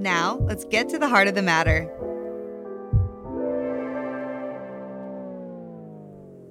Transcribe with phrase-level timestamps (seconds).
[0.00, 1.82] Now, let's get to the heart of the matter.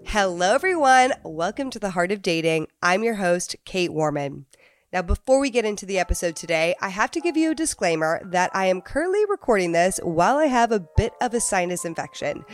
[0.06, 1.14] Hello, everyone.
[1.24, 2.68] Welcome to the Heart of Dating.
[2.84, 4.46] I'm your host, Kait Warman.
[4.94, 8.22] Now, before we get into the episode today, I have to give you a disclaimer
[8.24, 12.46] that I am currently recording this while I have a bit of a sinus infection.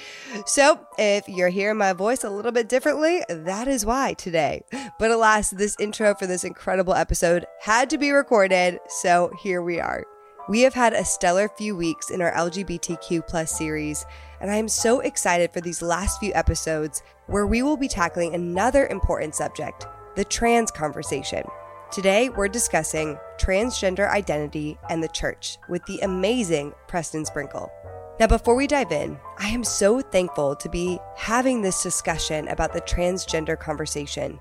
[0.46, 4.64] So, if you're hearing my voice a little bit differently, that is why today.
[4.98, 9.82] But alas, this intro for this incredible episode had to be recorded, so here we
[9.82, 10.06] are.
[10.48, 14.06] We have had a stellar few weeks in our LGBTQ plus series,
[14.40, 18.36] and I am so excited for these last few episodes where we will be tackling
[18.36, 21.44] another important subject the trans conversation.
[21.92, 27.72] Today, we're discussing transgender identity and the church with the amazing Preston Sprinkle.
[28.20, 32.72] Now, before we dive in, I am so thankful to be having this discussion about
[32.72, 34.40] the transgender conversation.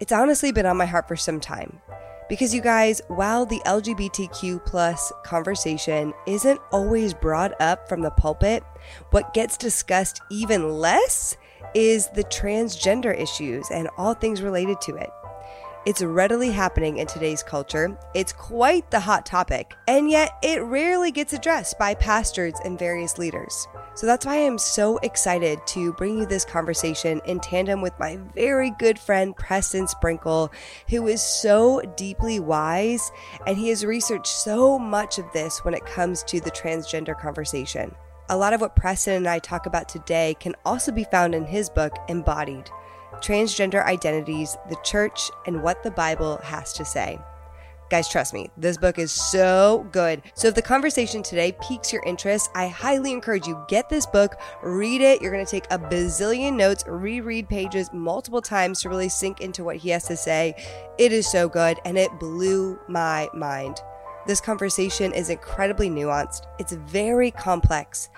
[0.00, 1.82] It's honestly been on my heart for some time.
[2.28, 8.64] Because you guys, while the LGBTQ plus conversation isn't always brought up from the pulpit,
[9.10, 11.36] what gets discussed even less
[11.74, 15.10] is the transgender issues and all things related to it.
[15.86, 17.94] It's readily happening in today's culture.
[18.14, 23.18] It's quite the hot topic, and yet it rarely gets addressed by pastors and various
[23.18, 23.68] leaders.
[23.94, 28.18] So that's why I'm so excited to bring you this conversation in tandem with my
[28.34, 30.50] very good friend Preston Sprinkle,
[30.88, 33.12] who is so deeply wise
[33.46, 37.94] and he has researched so much of this when it comes to the transgender conversation.
[38.30, 41.44] A lot of what Preston and I talk about today can also be found in
[41.44, 42.70] his book, Embodied
[43.20, 47.18] Transgender Identities, the Church, and What the Bible Has to Say.
[47.90, 50.22] Guys, trust me, this book is so good.
[50.34, 54.36] So if the conversation today piques your interest, I highly encourage you get this book,
[54.62, 55.20] read it.
[55.20, 59.64] You're going to take a bazillion notes, reread pages multiple times to really sink into
[59.64, 60.54] what he has to say.
[60.98, 63.80] It is so good and it blew my mind.
[64.26, 66.46] This conversation is incredibly nuanced.
[66.58, 68.08] It's very complex,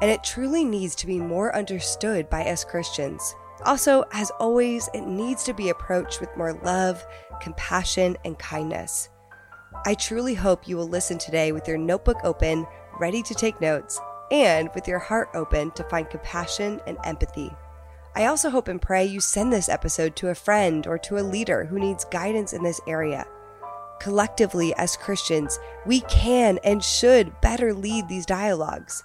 [0.00, 3.34] and it truly needs to be more understood by us Christians.
[3.64, 7.04] Also, as always, it needs to be approached with more love,
[7.40, 9.08] compassion, and kindness.
[9.84, 12.66] I truly hope you will listen today with your notebook open,
[12.98, 14.00] ready to take notes,
[14.30, 17.50] and with your heart open to find compassion and empathy.
[18.14, 21.20] I also hope and pray you send this episode to a friend or to a
[21.20, 23.26] leader who needs guidance in this area.
[24.00, 29.04] Collectively, as Christians, we can and should better lead these dialogues.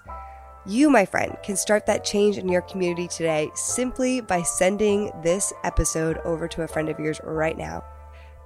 [0.64, 5.52] You, my friend, can start that change in your community today simply by sending this
[5.64, 7.82] episode over to a friend of yours right now.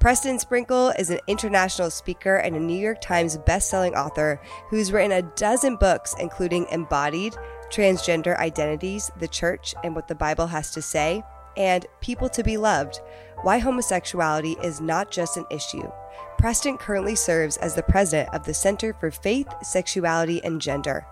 [0.00, 4.41] Preston Sprinkle is an international speaker and a New York Times bestselling author
[4.71, 7.37] who's written a dozen books, including Embodied,
[7.71, 11.22] Transgender Identities, the Church, and What the Bible Has to Say,
[11.59, 12.99] and People to Be Loved
[13.43, 15.91] Why Homosexuality is Not Just an Issue.
[16.38, 21.06] Preston currently serves as the president of the Center for Faith, Sexuality, and Gender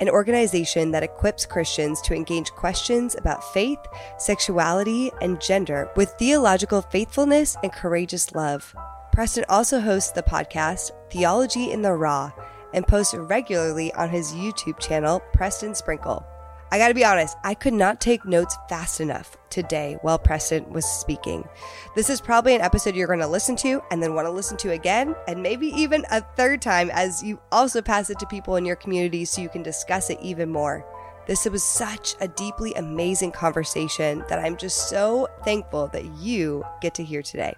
[0.00, 3.78] an organization that equips Christians to engage questions about faith,
[4.18, 8.74] sexuality, and gender with theological faithfulness and courageous love.
[9.12, 12.30] Preston also hosts the podcast Theology in the Raw
[12.72, 16.24] and posts regularly on his YouTube channel, Preston Sprinkle.
[16.70, 20.84] I gotta be honest, I could not take notes fast enough today while Preston was
[20.84, 21.48] speaking.
[21.96, 25.14] This is probably an episode you're gonna listen to and then wanna listen to again,
[25.26, 28.76] and maybe even a third time as you also pass it to people in your
[28.76, 30.84] community so you can discuss it even more.
[31.26, 36.94] This was such a deeply amazing conversation that I'm just so thankful that you get
[36.96, 37.54] to hear today.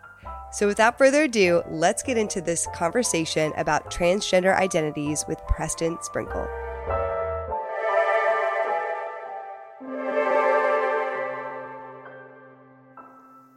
[0.53, 6.48] So, without further ado, let's get into this conversation about transgender identities with Preston Sprinkle.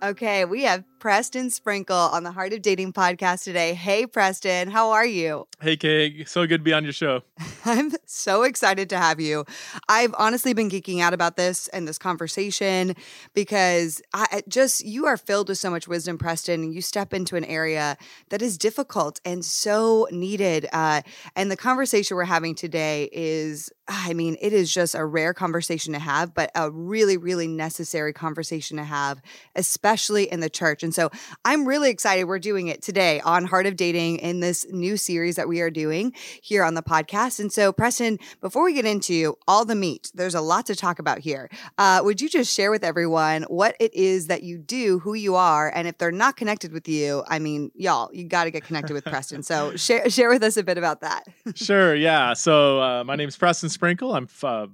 [0.04, 3.74] Okay, we have Preston Sprinkle on the Heart of Dating podcast today.
[3.74, 5.50] Hey, Preston, how are you?
[5.60, 6.24] Hey, Kay.
[6.24, 7.24] So good to be on your show.
[7.66, 9.44] I'm so excited to have you.
[9.90, 12.96] I've honestly been geeking out about this and this conversation
[13.34, 17.44] because I just, you are filled with so much wisdom, Preston, you step into an
[17.44, 17.98] area
[18.30, 20.70] that is difficult and so needed.
[20.72, 21.02] Uh,
[21.36, 25.92] and the conversation we're having today is I mean, it is just a rare conversation
[25.94, 29.22] to have, but a really, really necessary conversation to have,
[29.56, 30.84] especially in the church.
[30.84, 31.10] And so
[31.46, 35.36] I'm really excited we're doing it today on Heart of Dating in this new series
[35.36, 37.40] that we are doing here on the podcast.
[37.40, 41.00] And so, Preston, before we get into all the meat, there's a lot to talk
[41.00, 41.50] about here.
[41.78, 45.36] Uh, would you just share with everyone what it is that you do, who you
[45.36, 48.64] are, and if they're not connected with you, I mean, y'all, you got to get
[48.64, 49.44] connected with Preston.
[49.44, 51.24] So, share share with us a bit about that.
[51.56, 51.96] sure.
[51.96, 52.34] Yeah.
[52.34, 54.14] So, uh, my name is Preston Sprinkle.
[54.16, 54.68] I'm uh,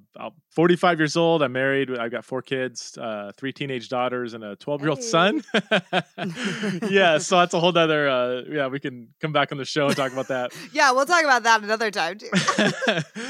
[0.50, 1.42] 45 years old.
[1.42, 1.90] I'm married.
[1.98, 5.06] I've got four kids, uh, three teenage daughters, and a 12 year old hey.
[5.06, 5.44] son.
[6.90, 7.18] yeah.
[7.18, 8.10] So that's a whole other.
[8.10, 10.52] Uh, yeah, we can come back on the show and talk about that.
[10.74, 12.30] yeah, we'll talk about that another time too.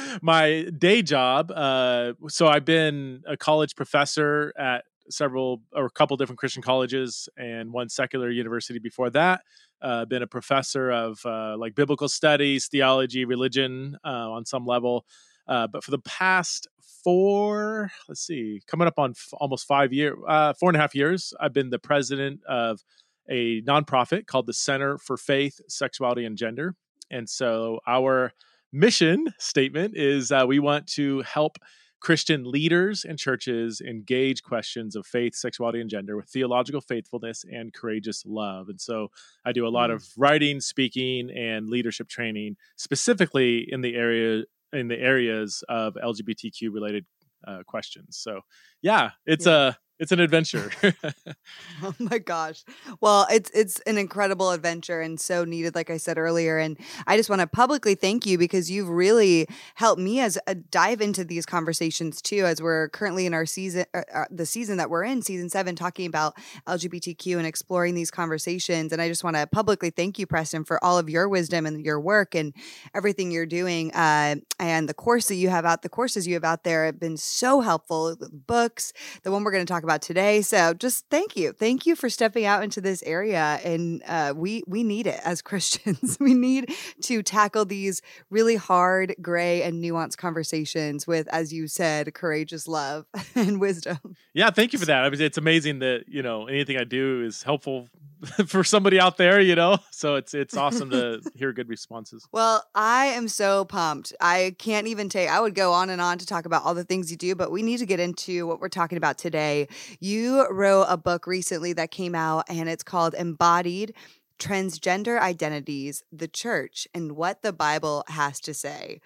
[0.22, 1.52] My day job.
[1.52, 7.28] Uh, so I've been a college professor at several or a couple different Christian colleges
[7.38, 9.42] and one secular university before that.
[9.82, 15.06] Uh, been a professor of uh, like biblical studies, theology, religion uh, on some level.
[15.50, 16.68] Uh, but for the past
[17.04, 20.94] four, let's see, coming up on f- almost five years, uh, four and a half
[20.94, 22.82] years, I've been the president of
[23.28, 26.76] a nonprofit called the Center for Faith, Sexuality, and Gender.
[27.10, 28.34] And so our
[28.72, 31.58] mission statement is uh, we want to help
[32.00, 37.74] Christian leaders and churches engage questions of faith, sexuality, and gender with theological faithfulness and
[37.74, 38.70] courageous love.
[38.70, 39.10] And so
[39.44, 39.96] I do a lot mm.
[39.96, 44.44] of writing, speaking, and leadership training, specifically in the area
[44.74, 47.06] in the areas of LGBTQ related
[47.48, 48.18] uh, questions.
[48.18, 48.42] So
[48.82, 50.72] yeah, it's a it's an adventure.
[51.84, 52.64] oh my gosh.
[53.02, 57.18] Well, it's it's an incredible adventure and so needed like I said earlier and I
[57.18, 61.26] just want to publicly thank you because you've really helped me as a dive into
[61.26, 65.04] these conversations too as we're currently in our season uh, uh the season that we're
[65.04, 66.38] in season 7 talking about
[66.68, 70.82] LGBTQ and exploring these conversations and I just want to publicly thank you Preston for
[70.84, 72.54] all of your wisdom and your work and
[72.96, 76.46] everything you're doing uh, and the course that you have out the courses you have
[76.46, 78.16] out there have been so helpful
[78.48, 78.94] books
[79.24, 80.42] the one we're going to talk about about today.
[80.44, 84.62] So just thank you, thank you for stepping out into this area, and uh, we
[84.68, 86.18] we need it as Christians.
[86.20, 86.72] we need
[87.02, 93.06] to tackle these really hard, gray, and nuanced conversations with, as you said, courageous love
[93.36, 93.98] and wisdom.
[94.34, 95.04] Yeah, thank you for that.
[95.04, 97.90] I mean, it's amazing that you know anything I do is helpful
[98.48, 99.78] for somebody out there, you know.
[99.92, 102.28] So it's it's awesome to hear good responses.
[102.32, 104.14] Well, I am so pumped.
[104.20, 106.84] I can't even take I would go on and on to talk about all the
[106.84, 109.68] things you do, but we need to get into what we're talking about today.
[110.00, 113.94] You wrote a book recently that came out and it's called Embodied
[114.40, 119.02] transgender identities, the church, and what the Bible has to say.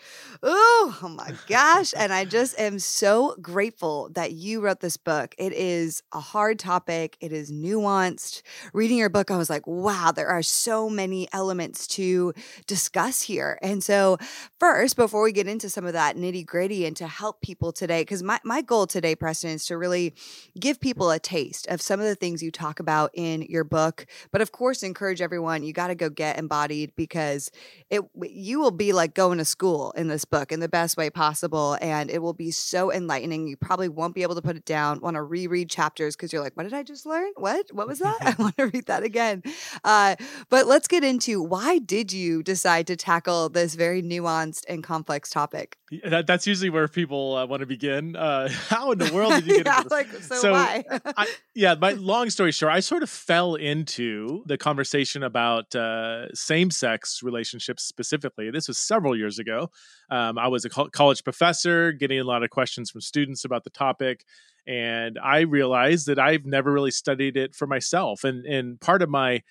[0.45, 1.93] Ooh, oh my gosh.
[2.03, 5.33] And I just am so grateful that you wrote this book.
[5.37, 8.41] It is a hard topic, it is nuanced.
[8.73, 12.33] Reading your book, I was like, wow, there are so many elements to
[12.67, 13.57] discuss here.
[13.61, 14.17] And so,
[14.59, 18.01] first, before we get into some of that nitty gritty and to help people today,
[18.01, 20.13] because my, my goal today, Preston, is to really
[20.59, 24.05] give people a taste of some of the things you talk about in your book,
[24.31, 27.49] but of course, encourage everyone you got to go get embodied because
[27.89, 31.09] it you will be like going to school in this book in the best way
[31.09, 34.65] possible and it will be so enlightening you probably won't be able to put it
[34.65, 37.31] down want to reread chapters because you're like what did i just learn?
[37.35, 37.67] What?
[37.71, 38.17] What was that?
[38.21, 39.43] I want to read that again.
[39.83, 40.15] Uh,
[40.49, 45.29] but let's get into why did you decide to tackle this very nuanced and complex
[45.29, 45.77] topic?
[46.03, 48.15] That, that's usually where people uh, want to begin.
[48.15, 50.83] Uh, how in the world did you get yeah, like so, so why?
[51.17, 55.75] I, yeah my long story short i sort of fell into the conversation conversation about
[55.75, 58.51] uh, same sex relationships specifically.
[58.51, 59.69] This was several years ago.
[60.09, 63.63] Um, I was a co- college professor getting a lot of questions from students about
[63.63, 64.25] the topic.
[64.65, 68.23] And I realized that I've never really studied it for myself.
[68.23, 69.41] And, and part of my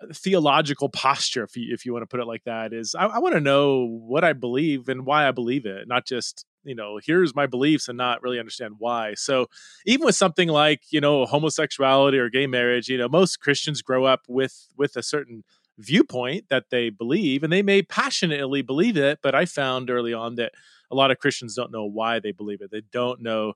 [0.00, 3.06] uh, theological posture, if you, if you want to put it like that, is I,
[3.06, 6.74] I want to know what I believe and why I believe it, not just you
[6.74, 9.14] know here's my beliefs and not really understand why.
[9.14, 9.46] So
[9.86, 14.04] even with something like you know homosexuality or gay marriage you know most christians grow
[14.04, 15.44] up with with a certain
[15.78, 20.36] viewpoint that they believe and they may passionately believe it but i found early on
[20.36, 20.52] that
[20.90, 22.70] a lot of christians don't know why they believe it.
[22.70, 23.54] They don't know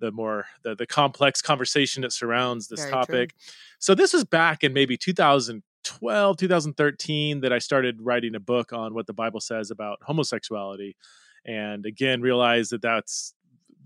[0.00, 3.30] the more the, the complex conversation that surrounds this Very topic.
[3.30, 3.52] True.
[3.78, 8.94] so this was back in maybe 2012 2013 that i started writing a book on
[8.94, 10.96] what the bible says about homosexuality
[11.44, 13.34] and again realize that that's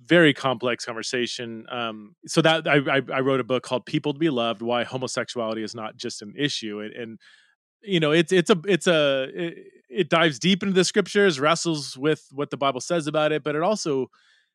[0.07, 1.67] very complex conversation.
[1.71, 5.63] Um, so that I, I, wrote a book called "People to Be Loved: Why Homosexuality
[5.63, 7.19] Is Not Just an Issue," and, and
[7.83, 11.97] you know it's it's a it's a it, it, dives deep into the scriptures, wrestles
[11.97, 14.09] with what the Bible says about it, but it also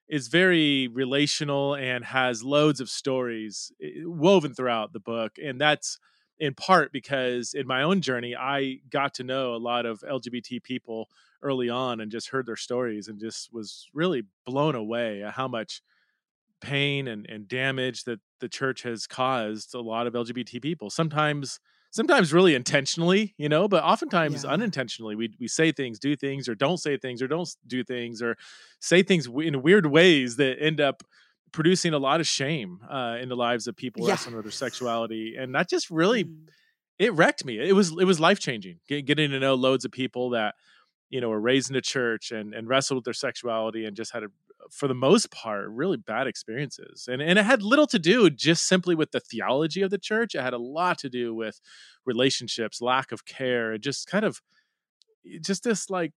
[0.10, 6.00] is very relational and has loads of stories eh, woven throughout the book, and that's
[6.40, 10.62] in part because in my own journey I got to know a lot of LGBT
[10.64, 11.10] people
[11.42, 15.48] early on and just heard their stories and just was really blown away at how
[15.48, 15.82] much
[16.62, 20.90] pain and, and damage that the church has caused a lot of LGBT people.
[20.90, 21.60] Sometimes
[21.92, 24.52] sometimes really intentionally, you know, but oftentimes Yeah.
[24.52, 25.16] unintentionally.
[25.16, 28.38] We we say things, do things, or don't say things, or don't do things, or
[28.80, 31.04] say things in weird ways that end up
[31.58, 34.12] producing a lot of shame uh, in the lives of people Yeah.
[34.12, 36.50] wrestling with their sexuality, and that just really Mm.
[37.00, 37.58] it wrecked me.
[37.60, 38.80] It was it was life changing.
[38.88, 40.54] Getting to know loads of people that
[41.10, 44.12] you know were raised in a church and and wrestled with their sexuality and just
[44.14, 44.28] had a
[44.70, 48.68] for the most part really bad experiences and and it had little to do just
[48.68, 51.62] simply with the theology of the church it had a lot to do with
[52.06, 54.42] relationships lack of care and just kind of
[55.42, 56.12] just this like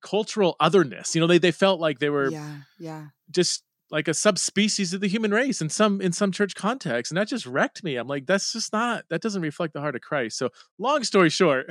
[0.00, 3.04] cultural otherness you know they they felt like they were yeah, yeah.
[3.30, 7.18] just like a subspecies of the human race in some in some church context and
[7.18, 7.96] that just wrecked me.
[7.96, 10.38] I'm like that's just not that doesn't reflect the heart of christ.
[10.38, 11.66] So long story short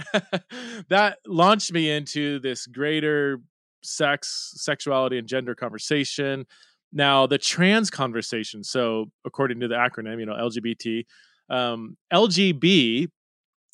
[0.90, 3.42] that launched me into this greater
[3.84, 6.46] sex sexuality and gender conversation.
[6.92, 11.06] Now the trans conversation so according to the acronym you know lgbt
[11.50, 13.08] um, lgb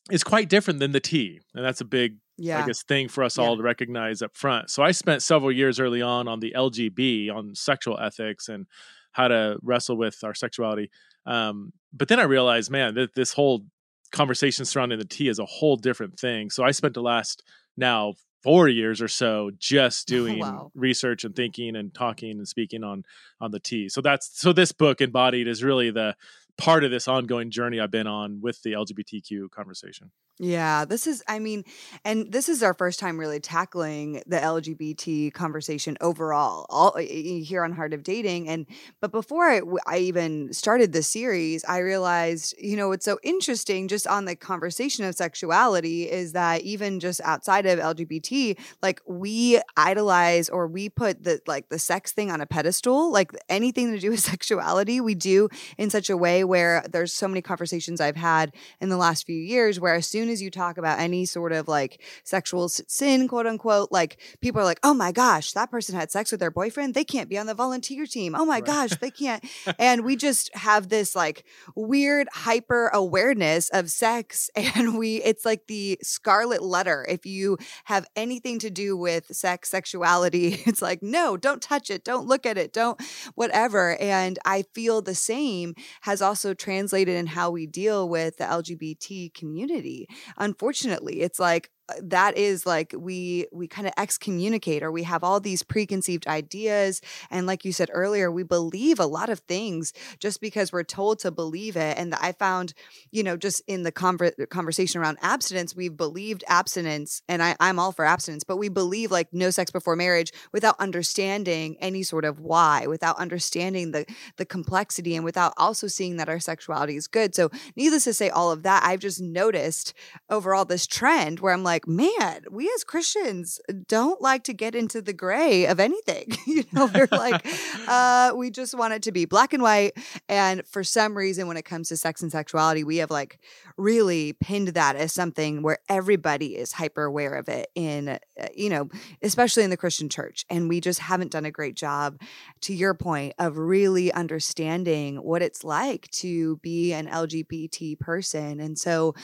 [0.09, 2.63] is quite different than the t and that's a big Yeah.
[2.63, 3.43] I guess thing for us Yeah.
[3.45, 4.69] all to recognize up front.
[4.69, 8.65] So I spent several years early on on the LGB on sexual ethics and
[9.11, 10.89] how to wrestle with our sexuality.
[11.25, 13.65] Um, but then I realized, man, that this whole
[14.11, 16.49] conversation surrounding the T is a whole different thing.
[16.49, 17.43] So I spent the last
[17.77, 20.71] now four years or so just doing Wow.
[20.73, 23.03] research and thinking and talking and speaking on
[23.41, 23.89] on the T.
[23.89, 26.15] So that's so this book embodied is really the
[26.57, 30.11] part of this ongoing journey I've been on with the LGBTQ conversation.
[30.41, 31.65] Yeah, this is, I mean,
[32.05, 37.43] and this is our first time really tackling the LGBT conversation overall, all y- y-
[37.45, 38.47] here on Heart of Dating.
[38.47, 38.65] And,
[39.01, 44.07] but before I even started this series, I realized, you know, what's so interesting just
[44.07, 50.47] on the conversation of sexuality is that even just outside of LGBT, like we idolize
[50.47, 54.11] or we put the, like the sex thing on a pedestal, like anything to do
[54.11, 58.53] with sexuality, we do in such a way where there's so many conversations I've had
[58.79, 61.67] in the last few years where as soon as you talk about any sort of
[61.67, 66.11] like sexual sin, quote unquote, like people are like, oh my gosh, that person had
[66.11, 66.93] sex with their boyfriend.
[66.93, 68.35] They can't be on the volunteer team.
[68.35, 68.65] Oh my Right.
[68.65, 69.43] gosh, they can't.
[69.79, 71.43] and we just have this like
[71.75, 74.49] weird hyper awareness of sex.
[74.79, 77.05] And we, it's like the scarlet letter.
[77.09, 82.03] If you have anything to do with sex, sexuality, it's like, no, don't touch it.
[82.05, 82.71] Don't look at it.
[82.71, 83.01] Don't
[83.35, 83.97] whatever.
[83.99, 89.33] And I feel the same has also translated in how we deal with the LGBT
[89.33, 90.07] community.
[90.37, 95.23] Unfortunately, it's like Uh, that is like we we kind of excommunicate or we have
[95.23, 97.01] all these preconceived ideas.
[97.31, 101.19] And like you said earlier we believe a lot of things just because we're told
[101.19, 101.97] to believe it.
[101.97, 102.73] And i found
[103.11, 107.79] you know just in the conver- conversation around abstinence we've believed abstinence and I, i'm
[107.79, 112.25] all for abstinence but we believe like no sex before marriage without understanding any sort
[112.25, 114.05] of why without understanding the
[114.37, 117.35] the complexity and without also seeing that our sexuality is good.
[117.35, 119.93] So needless to say all of that i've just noticed
[120.29, 125.01] overall this trend where i'm like man we as christians don't like to get into
[125.01, 126.27] the gray of anything.
[126.49, 127.45] You know we're like
[127.87, 129.93] uh we just want it to be black and white.
[130.27, 133.39] And for some reason when it comes to sex and sexuality we have like
[133.79, 138.17] really pinned that as something where everybody is hyper aware of it in uh,
[138.55, 138.89] you know
[139.21, 142.19] especially in the christian church and we just haven't done a great job
[142.61, 148.77] to your point of really understanding what it's like to be an lgbt person and
[148.77, 149.15] so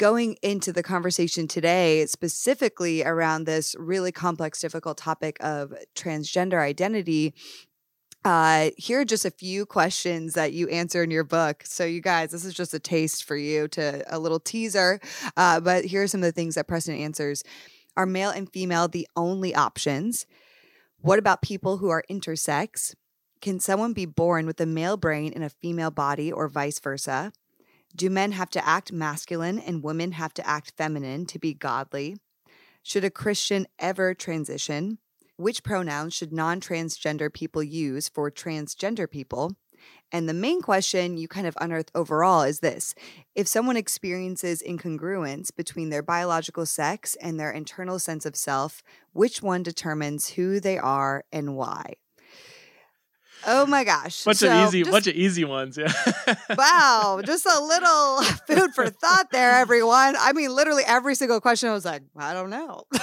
[0.00, 7.34] going into the conversation today, specifically around this really complex, difficult topic of transgender identity.
[8.24, 11.62] Uh, here are just a few questions that you answer in your book.
[11.64, 15.00] So, you guys, this is just a taste for you to a little teaser.
[15.36, 17.42] Uh, but here are some of the things that Preston answers
[17.96, 20.26] Are male and female the only options?
[20.98, 22.94] What about people who are intersex?
[23.40, 27.32] Can someone be born with a male brain in a female body or vice versa?
[27.96, 32.18] Do men have to act masculine and women have to act feminine to be godly?
[32.82, 34.98] Should a Christian ever transition?
[35.40, 39.56] Which pronouns should non transgender people use for transgender people?
[40.12, 42.94] And the main question you kind of unearth overall is this
[43.34, 48.82] If someone experiences incongruence between their biological sex and their internal sense of self,
[49.14, 51.94] which one determines who they are and why?
[53.46, 54.24] Oh my gosh.
[54.24, 55.76] bunch So of easy, just- bunch of easy ones.
[55.78, 55.92] Yeah.
[56.56, 60.14] wow, just a little food for thought there, everyone.
[60.18, 62.84] I mean, literally every single question I was like, I don't know.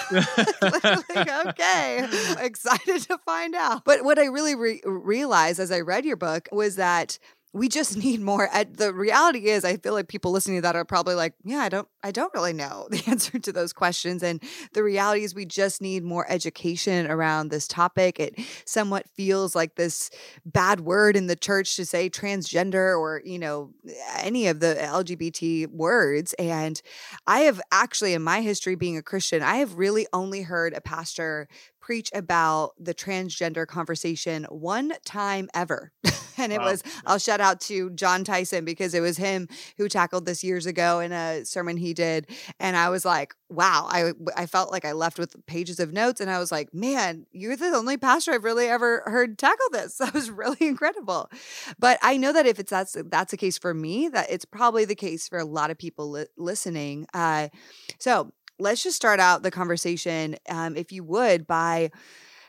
[1.47, 2.07] Okay,
[2.39, 3.83] excited to find out.
[3.85, 7.17] But what I really re- realized as I read your book was that
[7.57, 8.49] we just need more.
[8.71, 11.69] The reality is, I feel like people listening to that are probably like, yeah, I
[11.69, 14.23] don't, I don't really know the answer to those questions.
[14.23, 14.41] And
[14.73, 18.19] the reality is, we just need more education around this topic.
[18.19, 20.09] It somewhat feels like this
[20.45, 23.71] bad word in the church to say transgender or, you know,
[24.19, 26.33] any of the LGBT words.
[26.33, 26.81] And
[27.25, 30.81] I have actually, in my history being a Christian, I have really only heard a
[30.81, 31.47] pastor
[31.87, 35.93] preach about the transgender conversation one time ever.
[36.37, 36.65] and it wow.
[36.65, 40.65] was, I'll shout out to Jon Tyson because it was him who tackled this years
[40.65, 42.29] ago in a sermon he did.
[42.59, 46.19] And I was like, wow, I, I felt like I left with pages of notes
[46.19, 49.97] and I was like, man, you're the only pastor I've really ever heard tackle this.
[50.07, 51.29] That was really incredible.
[51.79, 54.85] But I know that if it's that's that's the case for me, that it's probably
[54.85, 57.07] the case for a lot of people li- listening.
[57.13, 57.49] Uh,
[57.99, 61.91] so let's just start out the conversation, um, if you would, by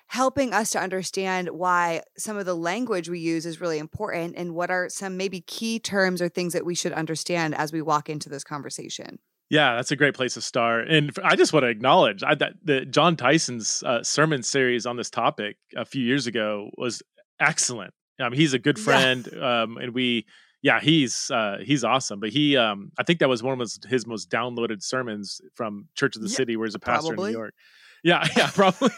[0.06, 4.54] helping us to understand why some of the language we use is really important and
[4.54, 8.08] what are some maybe key terms or things that we should understand as we walk
[8.08, 9.18] into this conversation.
[9.50, 10.88] Yeah, that's a great place to start.
[10.88, 14.96] And I just want to acknowledge I, that the Jon Tyson's uh, sermon series on
[14.96, 17.02] this topic a few years ago was
[17.40, 17.92] excellent.
[18.20, 19.62] Um, he's a good friend, yeah.
[19.62, 20.26] um, and we
[20.62, 22.20] yeah, he's uh, he's awesome.
[22.20, 26.16] But he, um, I think that was one of his most downloaded sermons from Church
[26.16, 27.30] of the yeah, City, where he's a pastor probably.
[27.30, 27.54] in New York.
[28.02, 28.90] Yeah, yeah, probably.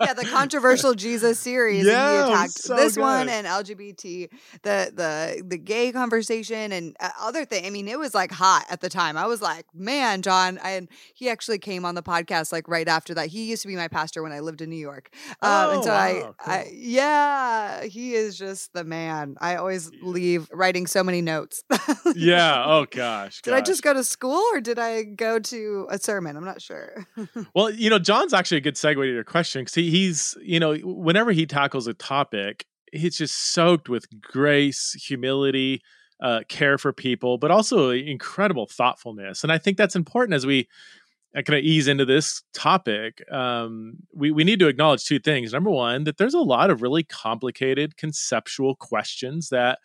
[0.00, 1.84] yeah, the controversial Jesus series.
[1.84, 3.02] Yeah, and he attacked so this good.
[3.02, 4.30] one and LGBT,
[4.62, 7.66] the the the gay conversation and uh, other thing.
[7.66, 9.16] I mean, it was like hot at the time.
[9.16, 13.14] I was like, man, Jon, And he actually came on the podcast like right after
[13.14, 13.28] that.
[13.28, 15.10] He used to be my pastor when I lived in New York.
[15.28, 16.34] Um, oh, and so wow, I, cool.
[16.40, 19.36] I, yeah, he is just the man.
[19.40, 21.64] I always leave writing so many notes.
[22.14, 22.64] yeah.
[22.76, 23.42] Oh gosh.
[23.42, 23.58] Did gosh.
[23.58, 26.36] I just go to school or did I go to a sermon?
[26.36, 27.06] I'm not sure.
[27.54, 30.36] well, you know, John's actually actually a good segue to your question because he, he's
[30.40, 35.82] you know whenever he tackles a topic he's just soaked with grace humility
[36.20, 40.68] uh, care for people but also incredible thoughtfulness and i think that's important as we
[41.36, 43.20] uh, kind of ease into this topic.
[43.30, 45.52] Um, we, we need to acknowledge two things.
[45.52, 49.80] Number one that there's a lot of really complicated conceptual questions that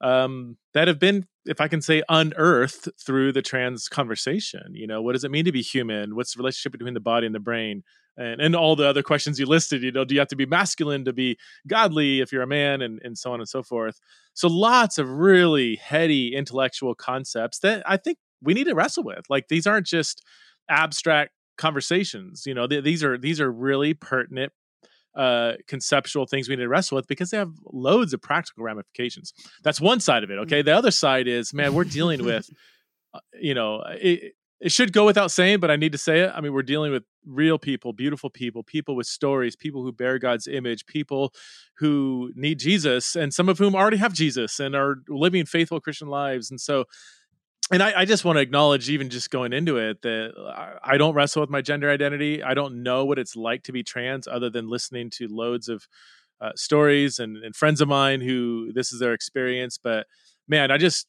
[0.00, 4.74] um, that have been, if I can say, unearthed through the trans conversation.
[4.74, 6.14] You know, what does it mean to be human?
[6.16, 7.82] What's the relationship between the body and the brain?
[8.18, 10.46] And, and all the other questions you listed, you know, do you have to be
[10.46, 14.00] masculine to be godly if you're a man and, and so on and so forth?
[14.32, 19.26] So lots of really heady intellectual concepts that I think we need to wrestle with.
[19.28, 20.22] Like these aren't just
[20.68, 22.44] abstract conversations.
[22.46, 24.52] You know, th- these are these are really pertinent
[25.16, 29.32] uh, conceptual things we need to wrestle with because they have loads of practical ramifications.
[29.62, 30.38] That's one side of it.
[30.40, 30.62] Okay.
[30.62, 32.48] The other side is, man, we're dealing with,
[33.14, 36.32] uh, you know, it, it should go without saying, but I need to say it.
[36.34, 40.18] I mean, we're dealing with real people, beautiful people, people with stories, people who bear
[40.18, 41.32] God's image, people
[41.78, 46.08] who need Jesus, and some of whom already have Jesus and are living faithful Christian
[46.08, 46.50] lives.
[46.50, 46.84] And so
[47.72, 51.14] and I, I, just want to acknowledge, even just going into it, that I don't
[51.14, 52.42] wrestle with my gender identity.
[52.42, 55.88] I don't know what it's like to be trans, other than listening to loads of
[56.40, 59.78] uh, stories and, and, friends of mine who this is their experience.
[59.78, 60.06] But
[60.46, 61.08] man, I just,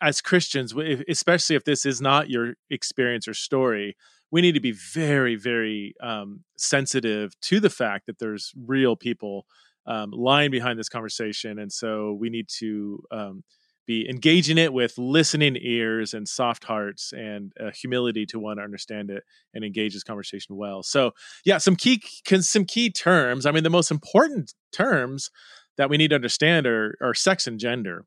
[0.00, 0.74] as Christians,
[1.08, 3.96] especially if this is not your experience or story,
[4.30, 9.46] we need to be very, very um, sensitive to the fact that there's real people
[9.86, 13.02] um, lying behind this conversation, and so we need to.
[13.10, 13.44] Um,
[13.86, 18.64] be engaging it with listening ears and soft hearts and uh, humility to want to
[18.64, 20.82] understand it and engage this conversation well.
[20.82, 21.12] So,
[21.44, 23.46] yeah, some key can some key terms.
[23.46, 25.30] I mean, the most important terms
[25.76, 28.04] that we need to understand are, are sex and gender.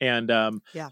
[0.00, 0.88] And um, yeah,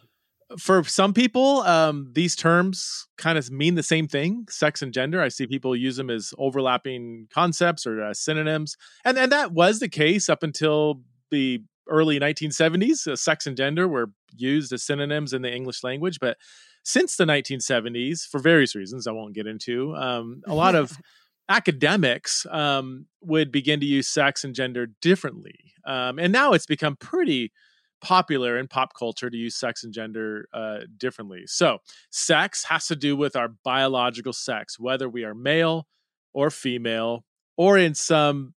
[0.58, 5.20] for some people, um, these terms kind of mean the same thing, sex and gender.
[5.22, 9.80] I see people use them as overlapping concepts or uh, synonyms, and and that was
[9.80, 15.32] the case up until the early 1970s, uh, sex and gender were used as synonyms
[15.32, 16.18] in the English language.
[16.20, 16.38] But
[16.84, 20.96] since the 1970s, for various reasons I won't get into, um, a lot of
[21.48, 25.74] academics um, would begin to use sex and gender differently.
[25.84, 27.52] Um, and now it's become pretty
[28.00, 31.42] popular in pop culture to use sex and gender uh, differently.
[31.46, 31.78] So,
[32.10, 35.86] sex has to do with our biological sex, whether we are male
[36.32, 37.24] or female,
[37.56, 38.54] or in some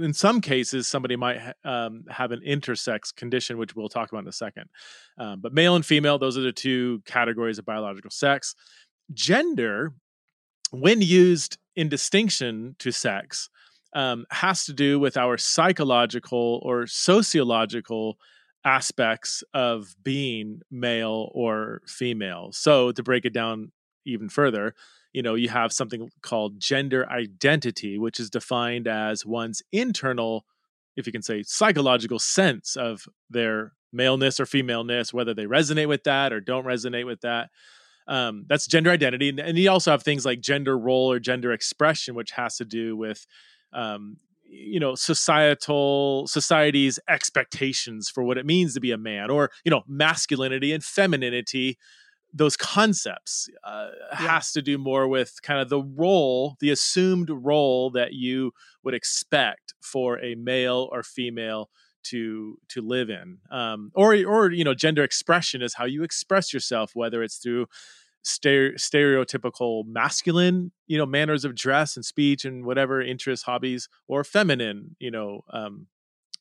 [0.00, 4.28] in some cases, somebody might um, have an intersex condition, which we'll talk about in
[4.28, 4.64] a second.
[5.18, 8.54] Um, but male and female, those are the two categories of biological sex.
[9.12, 9.92] Gender,
[10.70, 13.48] when used in distinction to sex,
[13.94, 18.18] um, has to do with our psychological or sociological
[18.64, 22.50] aspects of being male or female.
[22.52, 23.72] So, to break it down
[24.04, 24.74] even further,
[25.12, 30.44] you know you have something called gender identity which is defined as one's internal
[30.96, 36.04] if you can say psychological sense of their maleness or femaleness, whether they resonate with
[36.04, 37.50] that or don't resonate with that.
[38.06, 41.52] Um, that's gender identity, and, and, you also have things like gender role or gender
[41.52, 43.24] expression, which has to do with
[43.72, 49.50] um, you know societal society's expectations for what it means to be a man or
[49.64, 51.78] you know masculinity and femininity
[52.32, 54.16] those concepts uh, yeah.
[54.16, 58.94] has to do more with kind of the role the assumed role that you would
[58.94, 61.70] expect for a male or female
[62.02, 66.52] to to live in um, or or you know gender expression is how you express
[66.52, 67.66] yourself whether it's through
[68.24, 74.96] stereotypical masculine, you know, manners of dress and speech and whatever interests, hobbies, or feminine,
[74.98, 75.86] you know, um,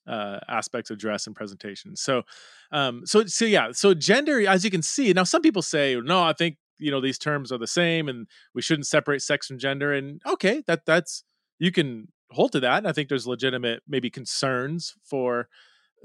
[0.10, 1.96] uh, aspects of dress and presentation.
[1.96, 2.24] So,
[2.72, 6.24] um, so, so yeah, so gender, as you can see, now some people say, no,
[6.24, 9.60] I think you know these terms are the same, and we shouldn't separate sex from
[9.60, 9.94] gender.
[9.94, 11.24] And okay, that that's
[11.60, 12.86] you can hold to that.
[12.86, 15.48] I think there's legitimate maybe concerns for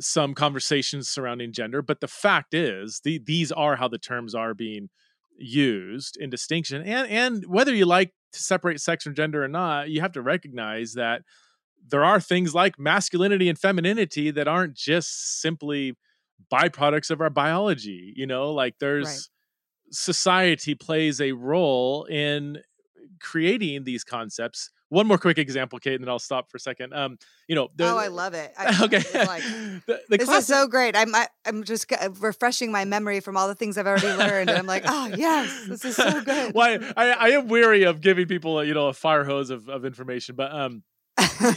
[0.01, 4.53] some conversations surrounding gender, but the fact is, the, these are how the terms are
[4.53, 4.88] being
[5.38, 9.90] used in distinction and and whether you like to separate sex from gender or not
[9.90, 11.23] you have to recognize that
[11.87, 15.97] there are things like masculinity and femininity that aren't just simply
[16.53, 19.20] byproducts of our biology you know like there's right.
[19.90, 22.59] society plays a role in
[23.20, 26.94] creating these concepts one more quick example, Kait, and then I'll stop for a second.
[26.94, 27.18] Um,
[27.49, 28.53] you know, the, oh, I love it.
[28.57, 29.42] I, okay, like,
[29.87, 30.97] the, the this classic- is so great.
[30.97, 34.12] I'm I, am i am just refreshing my memory from all the things I've already
[34.12, 36.55] learned, and I'm like, oh yes, this is so good.
[36.55, 39.85] well, I, I, am weary of giving people, you know, a fire hose of, of
[39.85, 40.85] information, but um,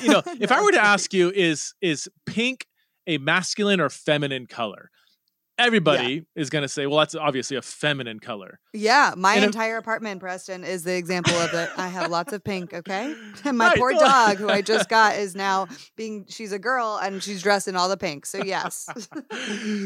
[0.01, 2.67] you know, if I were to ask you, is is pink
[3.05, 4.91] a masculine or feminine color?
[5.57, 6.41] Everybody yeah.
[6.41, 8.59] is going to say, well, that's obviously a feminine color.
[8.73, 9.13] Yeah.
[9.17, 11.69] My and entire if, apartment, Preston, is the example of it.
[11.77, 12.73] I have lots of pink.
[12.73, 13.15] Okay.
[13.43, 13.77] And my right.
[13.77, 17.67] poor dog, who I just got, is now being, she's a girl and she's dressed
[17.67, 18.25] in all the pink.
[18.25, 18.89] So, yes.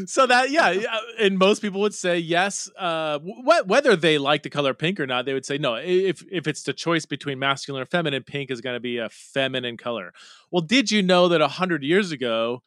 [0.06, 0.74] so, that, yeah.
[1.20, 2.68] And most people would say yes.
[2.76, 5.74] Uh, wh- whether they like the color pink or not, they would say no.
[5.76, 9.08] If, if it's the choice between masculine or feminine, pink is going to be a
[9.08, 10.12] feminine color.
[10.50, 12.62] Well, did you know that 100 years ago,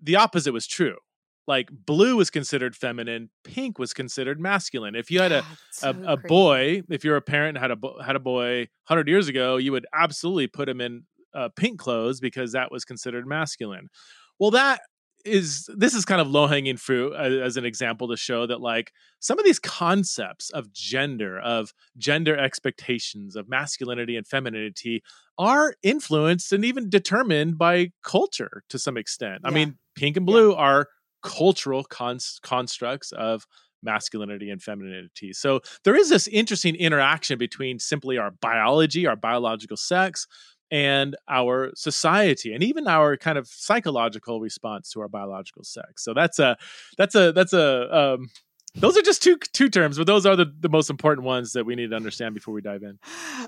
[0.00, 0.96] the opposite was true?
[1.46, 6.12] Like blue was considered feminine pink was considered masculine if you had a so a,
[6.12, 9.72] a boy if you're a parent had a had a boy 100 years ago you
[9.72, 11.02] would absolutely put him in
[11.34, 13.88] uh, pink clothes because that was considered masculine
[14.38, 14.80] well that
[15.24, 18.60] is this is kind of low hanging fruit as, as, an example to show that
[18.60, 25.02] like some of these concepts of gender of gender expectations of masculinity and femininity
[25.38, 29.50] are influenced and even determined by culture to some extent yeah.
[29.50, 30.58] i mean pink and blue yeah.
[30.58, 30.88] are
[31.22, 33.46] cultural constructs of
[33.82, 35.32] masculinity and femininity.
[35.32, 40.26] So there is this interesting interaction between simply our biology, our biological sex,
[40.70, 46.02] and our society and even our kind of psychological response to our biological sex.
[46.02, 46.56] So that's a
[46.96, 48.30] that's a that's a um,
[48.74, 51.66] those are just two two terms, but those are the, the most important ones that
[51.66, 52.98] we need to understand before we dive in.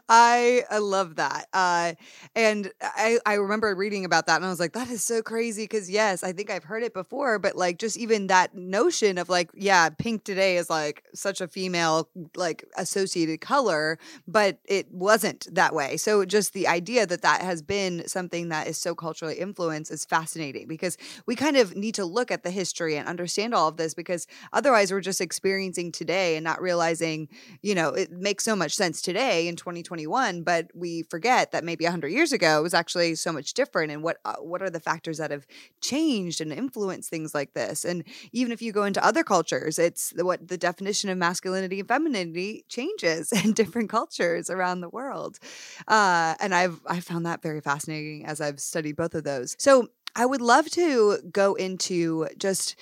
[0.06, 1.48] I I love that.
[1.52, 1.94] Uh,
[2.34, 5.64] and I, I remember reading about that and I was like, that is so crazy
[5.64, 9.30] because yes, I think I've heard it before, but like just even that notion of
[9.30, 15.52] like, yeah, pink today is like such a female like associated color, but it wasn't
[15.54, 15.96] that way.
[15.96, 20.04] So just the idea that that has been something that is so culturally influenced is
[20.04, 23.78] fascinating because we kind of need to look at the history and understand all of
[23.78, 27.28] this because otherwise we're just just experiencing today and not realizing,
[27.62, 31.84] you know, it makes so much sense today in 2021, but we forget that maybe
[31.84, 34.80] 100 years ago it was actually so much different and what uh, what are the
[34.80, 35.46] factors that have
[35.80, 37.84] changed and influenced things like this.
[37.84, 41.88] And even if you go into other cultures, it's what the definition of masculinity and
[41.88, 45.38] femininity changes in different cultures around the world.
[45.86, 49.54] Uh, and I've I found that very fascinating as I've studied both of those.
[49.58, 52.76] So I would love to go into just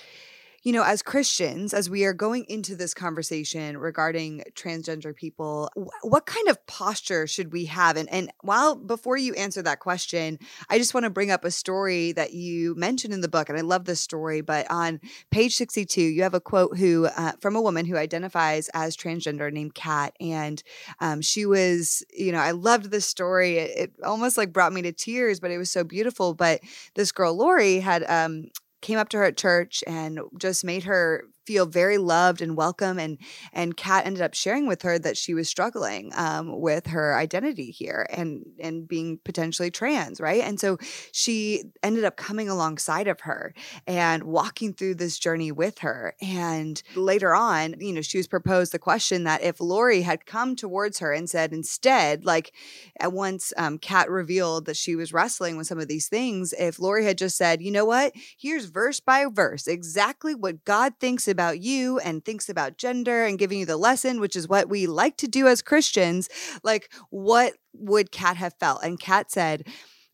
[0.63, 5.69] you know, as Christians, as we are going into this conversation regarding transgender people,
[6.01, 7.97] what kind of posture should we have?
[7.97, 11.51] And, and while before you answer that question, I just want to bring up a
[11.51, 14.41] story that you mentioned in the book, and I love this story.
[14.41, 18.69] But on page sixty-two, you have a quote who uh, from a woman who identifies
[18.73, 20.63] as transgender named Kat, and
[21.01, 23.57] um, she was, you know, I loved this story.
[23.57, 26.33] It, it, almost like brought me to tears, but it was so beautiful.
[26.33, 26.61] But
[26.95, 28.47] this girl Lori had um,
[28.83, 32.99] came up to her at church and just made her feel very loved and welcome.
[32.99, 33.17] And
[33.51, 37.71] and Kat ended up sharing with her that she was struggling um, with her identity
[37.71, 40.41] here and and being potentially trans, right?
[40.41, 40.77] And so
[41.11, 43.53] she ended up coming alongside of her
[43.87, 46.15] and walking through this journey with her.
[46.21, 50.55] And later on, you know, she was proposed the question that if Lori had come
[50.55, 52.53] towards her and said instead, like
[52.99, 56.79] at once um, Kat revealed that she was wrestling with some of these things, if
[56.79, 61.27] Lori had just said, you know what, here's verse by verse exactly what God thinks
[61.33, 64.87] about you and thinks about gender and giving you the lesson, which is what we
[64.87, 66.29] like to do as Christians,
[66.63, 68.81] like what would Kat have felt?
[68.83, 69.67] And Kat said,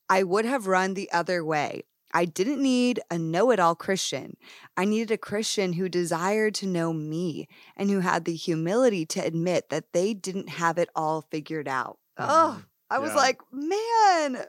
[0.10, 1.84] I would have run the other way.
[2.12, 4.36] I didn't need a know it all Christian.
[4.75, 9.19] I needed a Christian who desired to know me and who had the humility to
[9.19, 11.99] admit that they didn't have it all figured out.
[12.19, 12.32] Mm-hmm.
[12.32, 13.17] Oh, I was yeah.
[13.17, 14.45] like, man,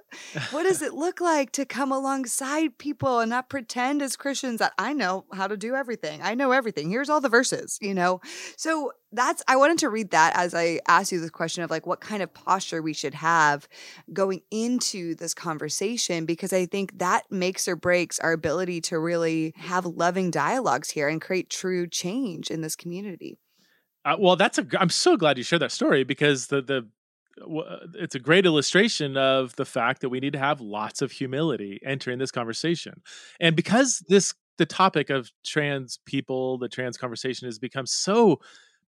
[0.51, 4.73] what does it look like to come alongside people and not pretend as Christians that
[4.79, 6.21] I know how to do everything?
[6.23, 6.91] I know everything.
[6.91, 8.21] Here's all the verses, you know?
[8.57, 11.87] So that's, I wanted to read that as I asked you this question of like
[11.87, 13.69] what kind of posture we should have
[14.13, 19.53] going into this conversation, because I think that makes or breaks our ability to really
[19.57, 23.39] have loving dialogues here and create true change in this community.
[24.05, 24.67] Uh, well, that's a.
[24.79, 26.89] I'm so glad you shared that story because the the
[27.95, 31.81] it's a great illustration of the fact that we need to have lots of humility
[31.85, 33.03] entering this conversation.
[33.41, 38.41] And because this the topic of trans people, the trans conversation has become so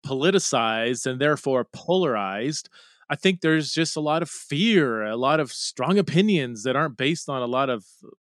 [0.06, 2.68] politicized and therefore polarized,
[3.08, 6.98] I think there's just a lot of fear, a lot of strong opinions that aren't
[6.98, 7.86] based on a lot of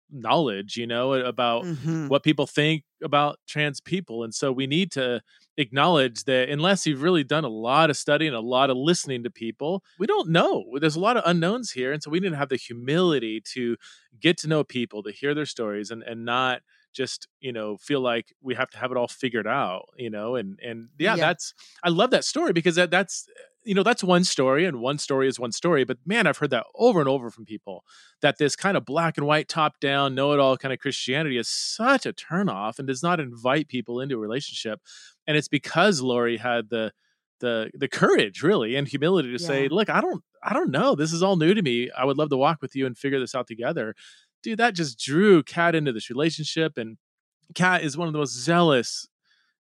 [0.09, 2.07] knowledge, you know, about mm-hmm.
[2.07, 4.23] what people think about trans people.
[4.23, 5.21] And so we need to
[5.57, 9.23] acknowledge that unless you've really done a lot of study and a lot of listening
[9.23, 10.65] to people, we don't know.
[10.79, 11.91] There's a lot of unknowns here.
[11.91, 13.77] And so we need to have the humility to
[14.19, 16.61] get to know people, to hear their stories and, and not
[16.93, 20.35] just, you know, feel like we have to have it all figured out, you know,
[20.35, 21.27] and, and yeah, yeah.
[21.27, 24.79] that's, I love that story because that, that's, eh, you know that's one story and
[24.79, 27.83] one story is one story but man i've heard that over and over from people
[28.21, 32.05] that this kind of black and white top down know-it-all kind of christianity is such
[32.05, 34.81] a turnoff and does not invite people into a relationship
[35.27, 36.91] and it's because lori had the
[37.39, 39.47] the the courage really and humility to yeah.
[39.47, 42.17] say look i don't i don't know this is all new to me i would
[42.17, 43.95] love to walk with you and figure this out together
[44.41, 46.97] dude that just drew kat into this relationship and
[47.55, 49.07] kat is one of the most zealous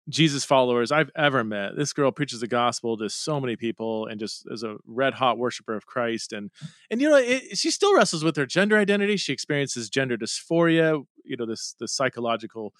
[0.09, 1.77] Jesus followers I've ever met.
[1.77, 5.37] This girl preaches the gospel to so many people and just is a red hot
[5.37, 6.33] worshiper of Christ.
[6.33, 6.51] And
[6.91, 9.15] and you know, it, she still wrestles with her gender identity.
[9.15, 11.03] She experiences gender dysphoria.
[11.23, 12.73] You know, this the psychological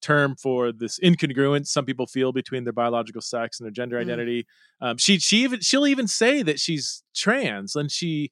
[0.00, 4.02] term for this incongruence some people feel between their biological sex and their gender mm.
[4.02, 4.46] identity.
[4.80, 8.30] Um, she she even she'll even say that she's trans, and she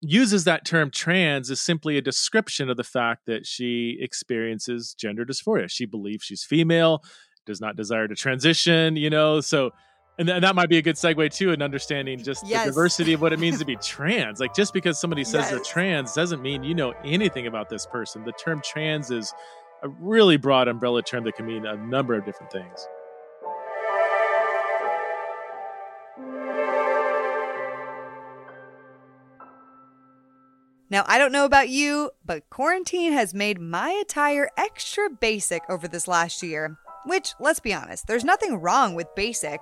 [0.00, 5.24] uses that term trans as simply a description of the fact that she experiences gender
[5.24, 5.70] dysphoria.
[5.70, 7.02] She believes she's female
[7.46, 9.70] does not desire to transition, you know, so
[10.18, 12.64] and, th- and that might be a good segue too in understanding just yes.
[12.64, 14.40] the diversity of what it means to be trans.
[14.40, 15.50] Like just because somebody says yes.
[15.50, 18.24] they're trans doesn't mean you know anything about this person.
[18.24, 19.32] The term trans is
[19.82, 22.86] a really broad umbrella term that can mean a number of different things.
[30.90, 35.88] Now, I don't know about you, but quarantine has made my attire extra basic over
[35.88, 36.76] this last year.
[37.06, 39.60] Which, let's be honest, there's nothing wrong with basic,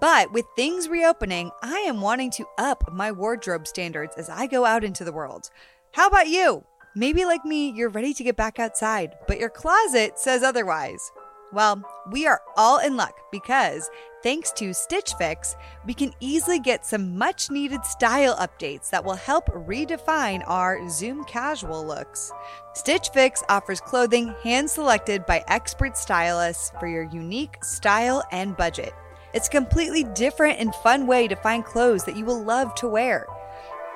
[0.00, 4.64] but with things reopening, I am wanting to up my wardrobe standards as I go
[4.64, 5.50] out into the world.
[5.92, 6.64] How about you?
[6.96, 11.10] Maybe, like me, you're ready to get back outside, but your closet says otherwise.
[11.52, 13.90] Well, we are all in luck because
[14.22, 19.14] thanks to Stitch Fix, we can easily get some much needed style updates that will
[19.14, 22.30] help redefine our Zoom casual looks.
[22.74, 28.92] Stitch Fix offers clothing hand selected by expert stylists for your unique style and budget.
[29.32, 32.86] It's a completely different and fun way to find clothes that you will love to
[32.86, 33.26] wear.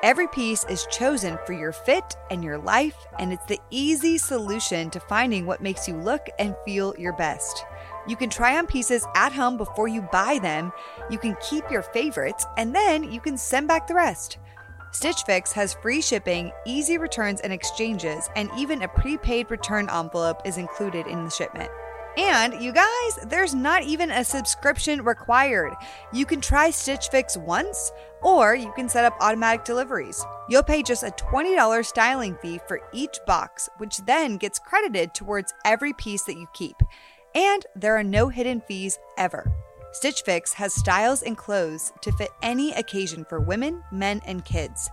[0.04, 4.90] Every piece is chosen for your fit and your life, and it's the easy solution
[4.90, 7.64] to finding what makes you look and feel your best.
[8.06, 10.70] You can try on pieces at home before you buy them,
[11.10, 14.38] you can keep your favorites, and then you can send back the rest.
[14.92, 20.42] Stitch Fix has free shipping, easy returns and exchanges, and even a prepaid return envelope
[20.44, 21.70] is included in the shipment.
[22.18, 25.72] And you guys, there's not even a subscription required.
[26.12, 30.26] You can try Stitch Fix once, or you can set up automatic deliveries.
[30.48, 35.54] You'll pay just a $20 styling fee for each box, which then gets credited towards
[35.64, 36.74] every piece that you keep.
[37.36, 39.52] And there are no hidden fees ever.
[39.92, 44.90] Stitch Fix has styles and clothes to fit any occasion for women, men, and kids.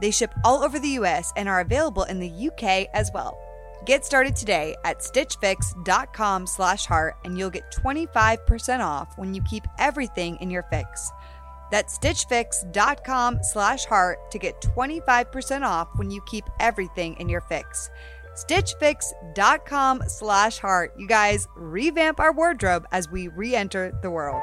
[0.00, 3.38] They ship all over the US and are available in the UK as well.
[3.84, 9.64] Get started today at stitchfix.com slash heart and you'll get 25% off when you keep
[9.78, 11.10] everything in your fix.
[11.72, 17.90] That's stitchfix.com slash heart to get 25% off when you keep everything in your fix.
[18.36, 20.92] Stitchfix.com slash heart.
[20.96, 24.42] You guys revamp our wardrobe as we re enter the world.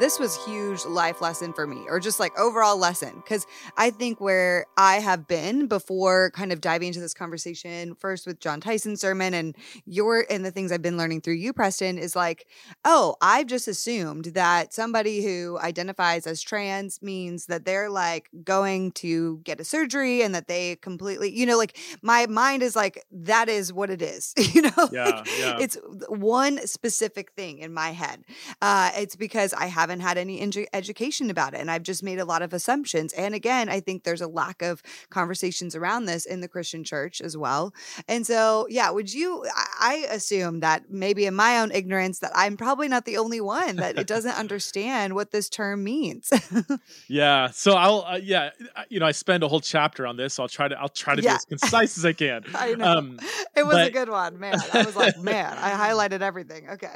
[0.00, 4.20] This was huge life lesson for me or just like overall lesson because i think
[4.20, 9.00] where i have been before kind of diving into this conversation first with jon tyson's
[9.00, 12.46] sermon and your and the things i've been learning through you preston is like
[12.84, 18.90] oh i've just assumed that somebody who identifies as trans means that they're like going
[18.92, 23.04] to get a surgery and that they completely you know like my mind is like
[23.12, 25.56] that is what it is you know yeah, like, yeah.
[25.60, 25.78] it's
[26.08, 28.24] one specific thing in my head
[28.60, 30.40] uh it's because i have haven't had any
[30.72, 31.60] education about it.
[31.60, 33.12] And I've just made a lot of assumptions.
[33.12, 37.20] And again, I think there's a lack of conversations around this in the Christian church
[37.20, 37.74] as well.
[38.08, 39.44] And so, yeah, would you?
[39.78, 43.76] I assume that maybe in my own ignorance, that I'm probably not the only one
[43.76, 46.32] that it doesn't understand what this term means.
[47.08, 47.50] yeah.
[47.50, 48.50] So I'll, uh, yeah,
[48.88, 50.32] you know, I spend a whole chapter on this.
[50.32, 51.32] So I'll try to, I'll try to yeah.
[51.32, 52.44] be as concise as I can.
[52.54, 52.86] I know.
[52.86, 53.18] Um,
[53.54, 53.88] it was but...
[53.88, 54.56] a good one, man.
[54.72, 56.70] I was like, man, I highlighted everything.
[56.70, 56.88] Okay.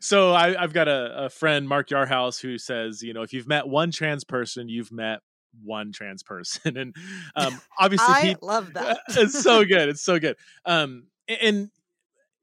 [0.00, 3.48] so I, have got a, a friend, Mark Yarhouse, who says, you know, if you've
[3.48, 5.20] met one trans person, you've met
[5.62, 6.76] one trans person.
[6.76, 6.94] And
[7.36, 9.00] um, obviously, I he, love that.
[9.08, 9.88] it's so good.
[9.88, 10.36] It's so good.
[10.64, 11.70] Um, and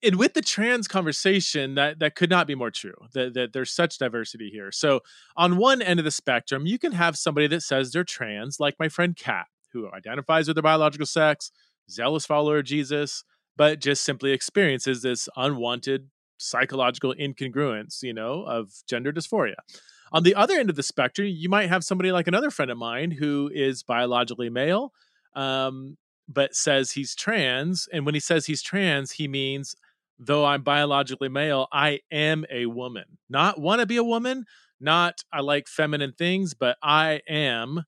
[0.03, 2.95] and with the trans conversation, that that could not be more true.
[3.13, 4.71] That that there's such diversity here.
[4.71, 5.01] So
[5.35, 8.75] on one end of the spectrum, you can have somebody that says they're trans, like
[8.79, 11.51] my friend Kat, who identifies with their biological sex,
[11.89, 13.23] zealous follower of Jesus,
[13.55, 16.09] but just simply experiences this unwanted
[16.41, 19.55] psychological incongruence, you know, of gender dysphoria.
[20.11, 22.77] On the other end of the spectrum, you might have somebody like another friend of
[22.77, 24.91] mine who is biologically male,
[25.35, 27.87] um, but says he's trans.
[27.93, 29.75] And when he says he's trans, he means,
[30.19, 33.05] though I'm biologically male, I am a woman.
[33.29, 34.45] Not want to be a woman,
[34.81, 37.85] not I like feminine things, but I am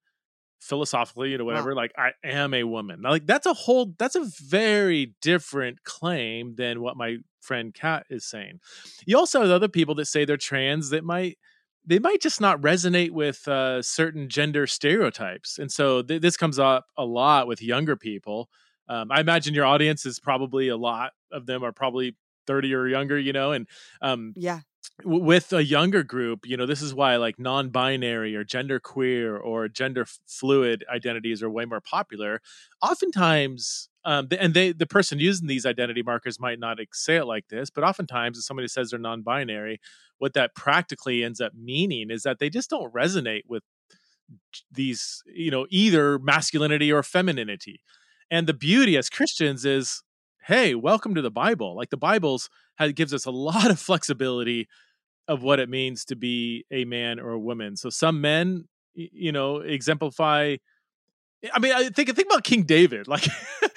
[0.61, 1.75] philosophically, you know, whatever, wow.
[1.75, 3.01] like I am a woman.
[3.01, 8.05] Now, like that's a whole that's a very different claim than what my friend Kat
[8.09, 8.59] is saying.
[9.05, 11.37] You also have other people that say they're trans that might
[11.85, 16.57] they might just not resonate with uh, certain gender stereotypes, and so th- this comes
[16.57, 18.49] up a lot with younger people.
[18.87, 22.15] Um, I imagine your audience is probably a lot of them are probably
[22.47, 23.67] 30 or younger, you know, and
[24.01, 24.59] um, yeah,
[25.03, 29.67] with a younger group, you know, this is why like non-binary or gender queer or
[29.67, 32.41] gender fluid identities are way more popular.
[32.81, 37.47] Oftentimes, um, and they the person using these identity markers might not say it like
[37.47, 39.79] this, but oftentimes, if somebody says they're non-binary,
[40.17, 43.63] what that practically ends up meaning is that they just don't resonate with
[44.71, 47.81] these, you know, either masculinity or femininity.
[48.29, 50.01] And the beauty as Christians is,
[50.47, 51.75] hey, welcome to the Bible.
[51.75, 52.49] Like the Bible's
[52.95, 54.67] gives us a lot of flexibility
[55.27, 57.77] of what it means to be a man or a woman.
[57.77, 60.57] So some men, you know, exemplify.
[61.43, 63.07] Eh, I mean, I think think about King David.
[63.13, 63.27] Like,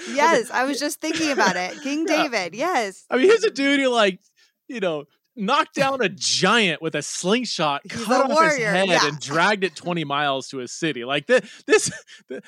[0.09, 1.81] yes, I was just thinking about it.
[1.83, 2.23] King yeah.
[2.23, 2.55] David.
[2.55, 3.05] Yes.
[3.11, 4.21] I mean, here's a dude who, like,
[4.69, 5.05] you know,
[5.37, 9.07] knocked down a giant with a slingshot, He's cut off his head, yeah.
[9.07, 11.05] and dragged it 20 miles to his city.
[11.05, 11.91] Like this, this,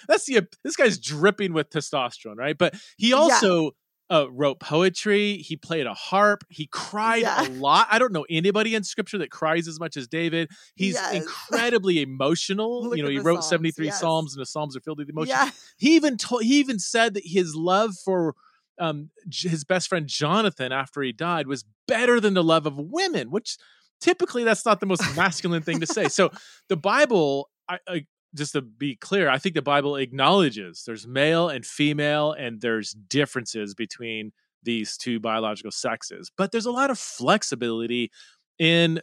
[0.09, 2.57] that's the this guy's dripping with testosterone, right?
[2.57, 3.73] But he also
[4.11, 5.37] uh, wrote poetry.
[5.37, 6.44] He played a harp.
[6.49, 7.47] He cried yeah.
[7.47, 7.88] a lot.
[7.90, 10.51] I don't know anybody in scripture that cries as much as David.
[10.75, 11.14] He's yes.
[11.23, 12.97] incredibly emotional.
[12.97, 13.49] you know, he wrote Psalms.
[13.49, 14.01] 73 yes.
[14.01, 15.31] Psalms and the Psalms are filled with emotion.
[15.31, 15.51] Yeah.
[15.77, 18.35] He even told, he even said that his love for
[18.79, 23.31] um, his best friend Jonathan after he died was better than the love of women,
[23.31, 23.57] which
[24.01, 26.09] typically that's not the most masculine thing to say.
[26.09, 26.31] So
[26.68, 31.49] the Bible, I, I, just to be clear, I think the Bible acknowledges there's male
[31.49, 36.99] and female, and there's differences between these two biological sexes, but there's a lot of
[36.99, 38.11] flexibility
[38.59, 39.01] in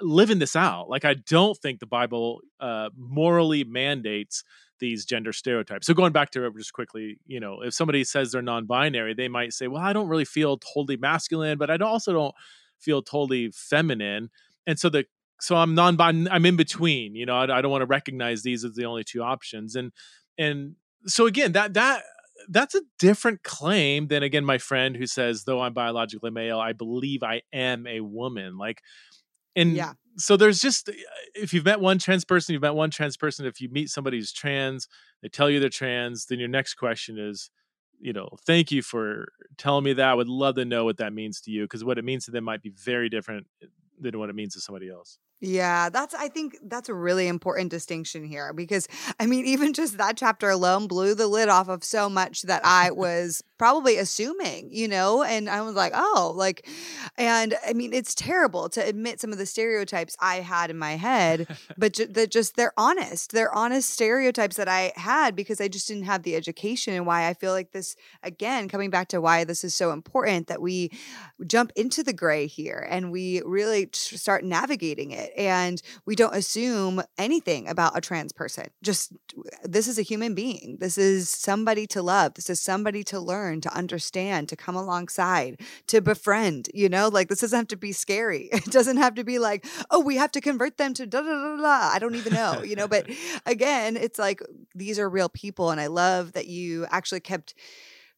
[0.00, 0.88] living this out.
[0.88, 4.42] Like, I don't think the Bible uh, morally mandates
[4.80, 5.86] these gender stereotypes.
[5.86, 9.14] So, going back to it just quickly, you know, if somebody says they're non binary,
[9.14, 12.34] they might say, Well, I don't really feel totally masculine, but I also don't
[12.78, 14.30] feel totally feminine.
[14.66, 15.04] And so the
[15.40, 17.14] so I'm non I'm in between.
[17.14, 19.74] You know, I, I don't want to recognize these as the only two options.
[19.74, 19.92] And
[20.38, 20.76] and
[21.06, 22.02] so again, that that
[22.48, 26.72] that's a different claim than again my friend who says though I'm biologically male, I
[26.72, 28.58] believe I am a woman.
[28.58, 28.82] Like,
[29.56, 29.92] and yeah.
[30.16, 30.92] So there's just uh,
[31.34, 33.46] if you've met one trans person, you've met one trans person.
[33.46, 34.88] If you meet somebody who's trans,
[35.22, 37.50] they tell you they're trans, then your next question is,
[38.00, 40.08] you know, thank you for telling me that.
[40.08, 42.30] I would love to know what that means to you because what it means to
[42.30, 43.46] them might be very different
[44.00, 45.18] than what it means to somebody else.
[45.42, 48.86] Yeah, that's I think that's a really important distinction here because
[49.18, 52.60] I mean even just that chapter alone blew the lid off of so much that
[52.62, 56.68] I was probably assuming, you know, and I was like, "Oh, like
[57.16, 60.96] and I mean it's terrible to admit some of the stereotypes I had in my
[60.96, 61.46] head,
[61.78, 63.32] but ju- that just they're honest.
[63.32, 67.26] They're honest stereotypes that I had because I just didn't have the education and why
[67.28, 70.90] I feel like this again coming back to why this is so important that we
[71.46, 77.02] jump into the gray here and we really start navigating it and we don't assume
[77.18, 78.66] anything about a trans person.
[78.82, 79.12] Just
[79.64, 80.76] this is a human being.
[80.80, 82.34] This is somebody to love.
[82.34, 87.08] This is somebody to learn, to understand, to come alongside, to befriend, you know?
[87.08, 88.48] Like this doesn't have to be scary.
[88.60, 91.28] It doesn't have to be like, "Oh, we have to convert them to da da
[91.28, 93.08] da da." I don't even know, you know, but
[93.46, 94.42] again, it's like
[94.74, 97.54] these are real people and I love that you actually kept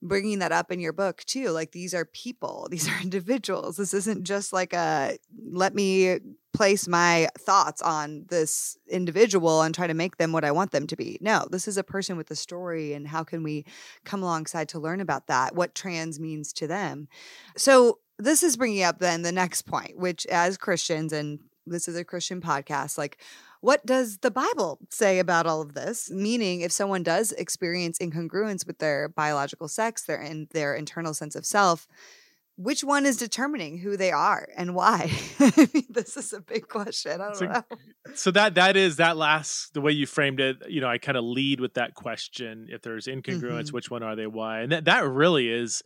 [0.02, 3.76] bringing that up in your book too like these are people these are individuals.
[3.76, 5.16] This isn't just like a
[5.52, 6.18] let me
[6.52, 10.86] place my thoughts on this individual and try to make them what i want them
[10.86, 11.18] to be.
[11.20, 13.64] No this is a person with a story and how can we
[14.04, 17.08] come alongside to learn about that what trans means to them.
[17.56, 21.96] So this is bringing up then the next point which as christians and this is
[21.96, 23.18] a christian podcast like
[23.62, 26.10] what does the Bible say about all of this?
[26.10, 31.36] Meaning, if someone does experience incongruence with their biological sex, their in their internal sense
[31.36, 31.86] of self,
[32.56, 35.12] which one is determining who they are and why?
[35.38, 37.20] I mean, this is a big question.
[37.20, 37.62] I don't so, know.
[38.14, 40.56] So that that is that last the way you framed it.
[40.68, 43.74] You know, I kind of lead with that question: if there's incongruence, mm-hmm.
[43.76, 44.26] which one are they?
[44.26, 44.62] Why?
[44.62, 45.84] And that that really is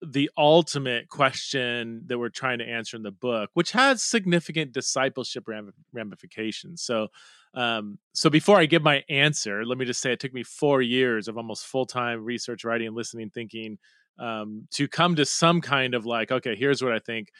[0.00, 5.46] the ultimate question that we're trying to answer in the book, which has significant discipleship
[5.92, 6.82] ramifications.
[6.82, 7.08] So,
[7.54, 10.82] um, so before I give my answer, let me just say it took me four
[10.82, 13.78] years of almost full time research, writing, listening, thinking
[14.18, 17.30] um, to come to some kind of like, okay, here's what I think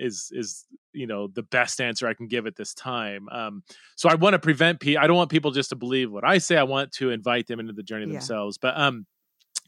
[0.00, 3.28] is is you know the best answer I can give at this time.
[3.30, 3.62] Um,
[3.96, 5.02] so I want to prevent people.
[5.02, 6.56] I don't want people just to believe what I say.
[6.56, 8.12] I want to invite them into the journey yeah.
[8.14, 8.58] themselves.
[8.58, 9.06] But um,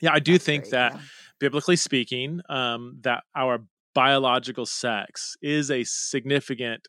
[0.00, 0.94] yeah, I do That's think great, that.
[0.94, 1.00] Yeah
[1.40, 6.86] biblically speaking, um, that our biological sex is a significant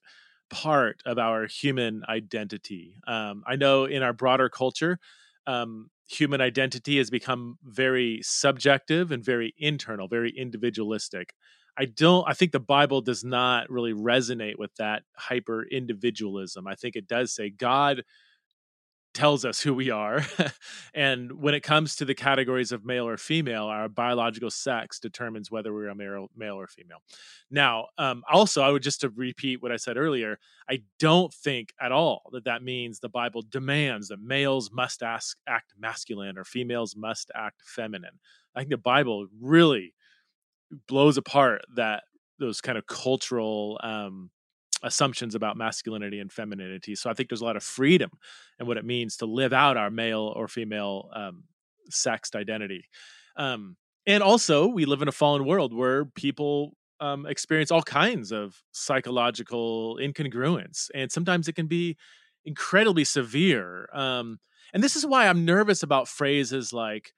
[0.52, 2.98] part of our human identity.
[3.08, 5.00] Um, I know in our broader culture,
[5.48, 11.34] um, human identity has become very subjective and very internal, very individualistic.
[11.78, 16.68] I don't, I think the Bible does not really resonate with that hyper individualism.
[16.68, 18.04] I think it does say God
[19.14, 20.26] tells us who we are.
[20.94, 25.52] and when it comes to the categories of male or female, our biological sex determines
[25.52, 27.00] whether we're a male, male or female.
[27.50, 30.40] Now, um, also, I would just to repeat what I said earlier,
[30.70, 35.38] I don't think at all that that means the Bible demands that males must ask,
[35.48, 38.20] act masculine or females must act feminine.
[38.56, 39.94] I think the Bible really
[40.88, 42.04] blows apart that
[42.40, 44.30] those kind of cultural um,
[44.84, 46.96] assumptions about masculinity and femininity.
[46.96, 48.12] So I think there's a lot of freedom
[48.60, 51.44] in what it means to live out our male or female um,
[51.90, 52.86] sexed identity.
[53.36, 53.78] Um,
[54.08, 58.62] and also, we live in a fallen world where people um, experience all kinds of
[58.72, 61.98] psychological incongruence, and sometimes it can be
[62.46, 63.88] incredibly severe.
[63.94, 64.40] Um,
[64.74, 67.14] and this is why I'm nervous about phrases like,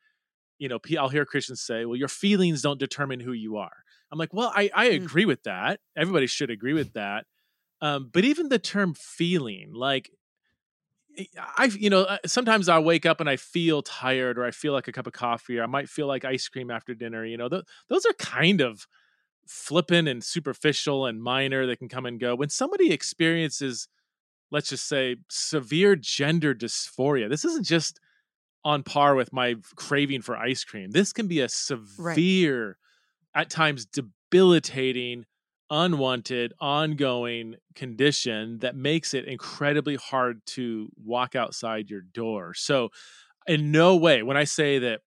[0.59, 3.83] you know, I'll hear Christians say, "Well, your feelings don't determine who you are."
[4.13, 5.03] I'm like, well, I, I mm.
[5.03, 5.79] agree with that.
[5.97, 7.25] Everybody should agree with that.
[7.83, 10.09] Um, but even the term feeling, like
[11.57, 14.71] I, you know, uh, sometimes I wake up and I feel tired, or I feel
[14.71, 17.25] like a cup of coffee, or I might feel like ice cream after dinner.
[17.25, 18.87] You know, th- those are kind of
[19.45, 22.35] flippant and superficial and minor that can come and go.
[22.35, 23.89] When somebody experiences,
[24.49, 27.99] let's just say, severe gender dysphoria, this isn't just
[28.63, 30.91] on par with my craving for ice cream.
[30.91, 32.77] This can be a severe,
[33.35, 33.41] right.
[33.41, 35.25] at times debilitating
[35.73, 42.53] unwanted, ongoing condition that makes it incredibly hard to walk outside your door.
[42.53, 42.89] So,
[43.47, 45.01] in no way, when I say that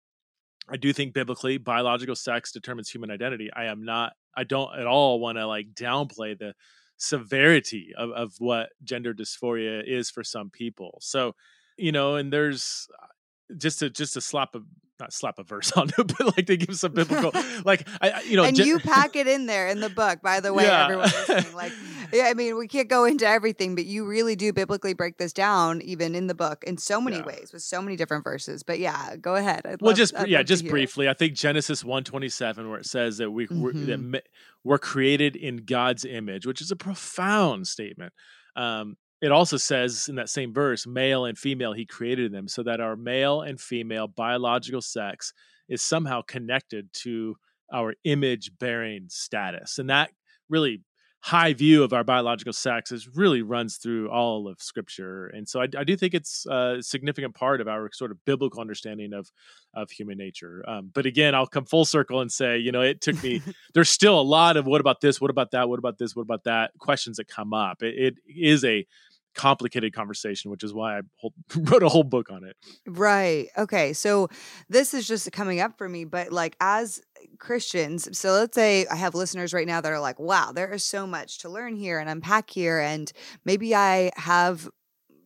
[0.69, 4.87] I do think biblically biological sex determines human identity, I am not, I don't at
[4.87, 6.53] all want to like downplay the
[6.95, 10.97] severity of, of what gender dysphoria is for some people.
[11.01, 11.35] So,
[11.77, 13.07] you know, and there's uh,
[13.57, 14.61] just to just to slap a
[14.99, 17.31] not slap a verse on it, but like they give some biblical,
[17.65, 20.21] like I, you know, and you pack it in there in the book.
[20.21, 20.83] By the way, yeah.
[20.83, 21.71] everyone listening, like,
[22.11, 25.33] yeah, I mean, we can't go into everything, but you really do biblically break this
[25.33, 27.25] down, even in the book, in so many yeah.
[27.25, 28.63] ways with so many different verses.
[28.63, 29.65] But yeah, go ahead.
[29.65, 32.79] I'd well, love, just I'd yeah, just briefly, I think Genesis one twenty seven, where
[32.79, 33.61] it says that we mm-hmm.
[33.61, 34.23] we're, that
[34.63, 38.13] we're created in God's image, which is a profound statement.
[38.55, 42.61] Um, it also says in that same verse, male and female, he created them so
[42.63, 45.33] that our male and female biological sex
[45.69, 47.37] is somehow connected to
[47.73, 49.79] our image bearing status.
[49.79, 50.11] And that
[50.49, 50.81] really
[51.21, 55.61] high view of our biological sex is really runs through all of scripture and so
[55.61, 59.31] I, I, do think it's a significant part of our sort of biblical understanding of
[59.73, 62.99] of human nature um, but again i'll come full circle and say you know it
[62.99, 63.41] took me
[63.73, 65.21] there's still a lot of what about this?
[65.21, 65.69] What about that?
[65.69, 66.15] What about this?
[66.15, 66.71] What about that?
[66.79, 67.81] questions that come up.
[67.81, 68.85] It, it is a
[69.33, 71.01] complicated conversation, which is why I
[71.57, 72.55] wrote a whole book on it.
[72.87, 73.47] Right.
[73.57, 73.93] Okay.
[73.93, 74.29] So
[74.69, 77.01] this is just coming up for me, but like as
[77.39, 80.83] Christians, so let's say I have listeners right now that are like, wow, there is
[80.83, 82.79] so much to learn here and unpack here.
[82.79, 83.11] And
[83.45, 84.69] maybe I have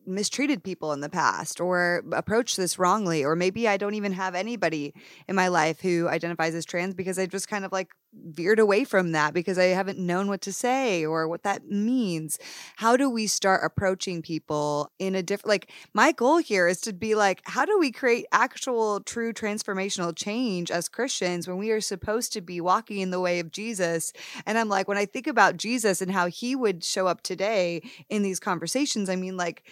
[0.08, 4.34] mistreated people in the past or approached this wrongly or maybe I don't even have
[4.34, 4.94] anybody
[5.28, 8.84] in my life who identifies as trans because I just kind of like veered away
[8.84, 12.38] from that because I haven't known what to say or what that means.
[12.76, 16.92] How do we start approaching people in a different like my goal here is to
[16.92, 21.80] be like how do we create actual true transformational change as Christians when we are
[21.80, 24.12] supposed to be walking in the way of Jesus?
[24.46, 27.82] And I'm like when I think about Jesus and how he would show up today
[28.08, 29.64] in these conversations, I mean like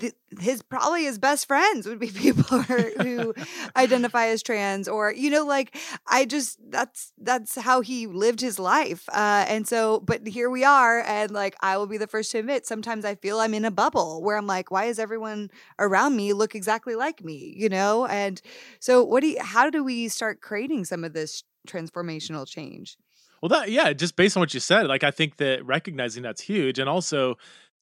[0.00, 3.34] th- his probably his best friends would be people who
[3.76, 5.76] identify as trans or you know like
[6.06, 9.08] I just that's that's how he lived his life.
[9.08, 11.00] Uh, and so, but here we are.
[11.00, 13.70] And like, I will be the first to admit, sometimes I feel I'm in a
[13.70, 17.54] bubble where I'm like, why is everyone around me look exactly like me?
[17.56, 18.06] You know?
[18.06, 18.40] And
[18.80, 22.96] so, what do you, how do we start creating some of this transformational change?
[23.42, 26.40] Well, that, yeah, just based on what you said, like, I think that recognizing that's
[26.40, 26.78] huge.
[26.78, 27.36] And also,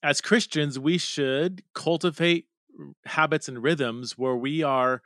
[0.07, 2.47] as Christians, we should cultivate
[3.07, 5.03] habits and rhythms where we are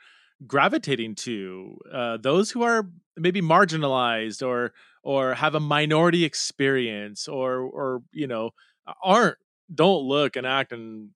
[0.47, 2.87] gravitating to uh, those who are
[3.17, 8.51] maybe marginalized or or have a minority experience or or you know
[9.03, 9.39] aren't
[9.75, 11.09] don't look and act and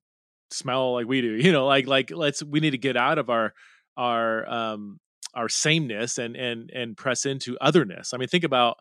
[0.49, 3.29] smell like we do you know like like let's we need to get out of
[3.29, 3.53] our
[3.97, 4.99] our um
[5.35, 8.15] our sameness and and and press into otherness.
[8.15, 8.77] I mean think about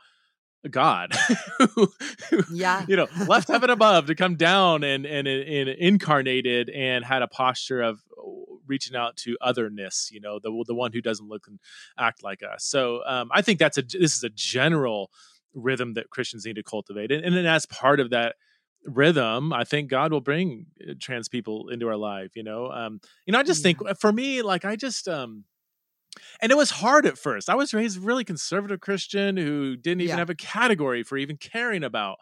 [0.71, 1.13] God,
[1.75, 1.93] who,
[2.53, 7.23] yeah, you know, left heaven above to come down and, and and incarnated and had
[7.23, 8.01] a posture of
[8.67, 11.59] reaching out to otherness, you know, the the one who doesn't look and
[11.99, 12.65] act like us.
[12.65, 15.11] So um, I think that's a this is a general
[15.55, 18.37] rhythm that Christians need to cultivate, and, and then as part of that
[18.87, 22.37] rhythm, I think God will bring uh, trans people into our life.
[22.37, 23.75] You know, um, you know, I just yeah.
[23.75, 25.45] think for me, like I just um
[26.41, 27.49] and it was hard at first.
[27.49, 30.19] I was raised really conservative Christian who didn't even yeah.
[30.19, 32.19] have a category for even caring about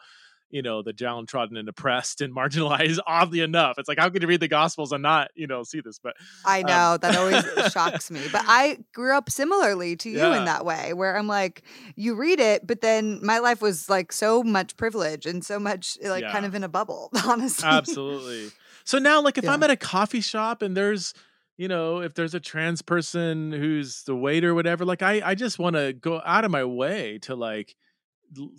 [0.52, 4.28] you know the downtrodden and oppressed and marginalized oddly enough it's like how could you
[4.28, 6.14] read the gospels and not you know see this but
[6.44, 10.18] i um, know um, that always shocks me but i grew up similarly to you
[10.18, 10.38] yeah.
[10.38, 11.62] in that way where i'm like
[11.96, 15.98] you read it but then my life was like so much privilege and so much
[16.02, 16.30] like yeah.
[16.30, 18.50] kind of in a bubble honestly absolutely
[18.84, 21.14] so now like if i'm at a coffee shop and there's
[21.56, 25.34] you know, if there's a trans person who's the waiter or whatever, like I, I
[25.34, 27.74] just want to go out of my way to like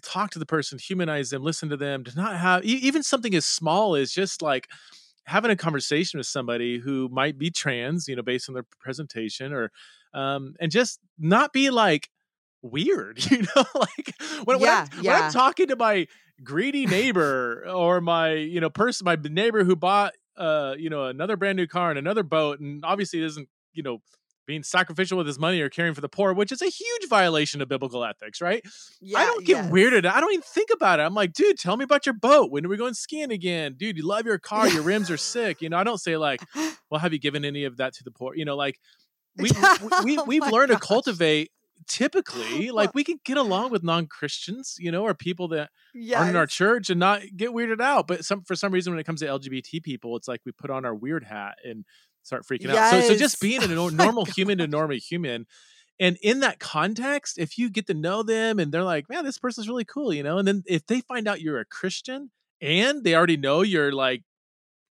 [0.02, 3.46] talk to the person, humanize them, listen to them, to not have even something as
[3.46, 4.68] small as just like
[5.26, 9.54] having a conversation with somebody who might be trans, you know, based on their presentation
[9.54, 9.72] or
[10.14, 12.10] um and just not be like
[12.62, 14.14] weird, you know, like
[14.46, 15.14] when, yeah, when, I'm, yeah.
[15.14, 16.08] when I'm talking to my
[16.44, 21.38] greedy neighbor or my, you know, person, my neighbor who bought uh, you know, another
[21.38, 24.00] brand new car and another boat and obviously doesn't, you know,
[24.46, 27.62] being sacrificial with his money or caring for the poor, which is a huge violation
[27.62, 28.62] of biblical ethics, right?
[29.00, 29.72] Yeah, I don't get yes.
[29.72, 30.06] weirded.
[30.06, 31.04] I don't even think about it.
[31.04, 32.52] I'm like, dude, tell me about your boat.
[32.52, 33.76] When are we going skiing again?
[33.78, 34.68] Dude, you love your car.
[34.68, 35.62] Your rims are sick.
[35.62, 36.42] You know, I don't say like,
[36.90, 38.36] well, have you given any of that to the poor?
[38.36, 38.80] You know, like
[39.38, 39.50] we,
[40.04, 40.82] we, we have oh learned gosh.
[40.82, 41.52] to cultivate
[41.88, 46.20] typically like we can get along with non-christians you know or people that yes.
[46.20, 49.00] aren't in our church and not get weirded out but some for some reason when
[49.00, 51.86] it comes to lgbt people it's like we put on our weird hat and
[52.24, 52.94] start freaking yes.
[52.94, 53.02] out.
[53.04, 55.46] So, so just being a oh normal human to normal human.
[56.00, 59.38] And in that context, if you get to know them and they're like, man, this
[59.38, 62.32] person's really cool, you know, and then if they find out you're a Christian
[62.62, 64.24] and they already know you're like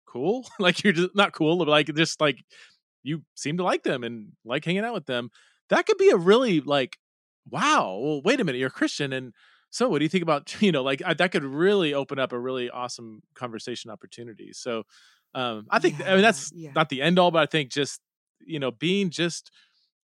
[0.07, 2.38] cool, like you're just not cool, but like just like
[3.03, 5.30] you seem to like them and like hanging out with them,
[5.72, 6.98] that could be a really like,
[7.50, 9.12] wow, well, wait a minute, you're a Christian.
[9.12, 9.32] And
[9.70, 12.32] so what do you think about, you know, like I, that could really open up
[12.32, 14.52] a really awesome conversation opportunity.
[14.52, 14.84] So,
[15.34, 16.72] um, I think yeah, I mean that's yeah.
[16.74, 18.00] not the end all, but I think just
[18.44, 19.50] you know being just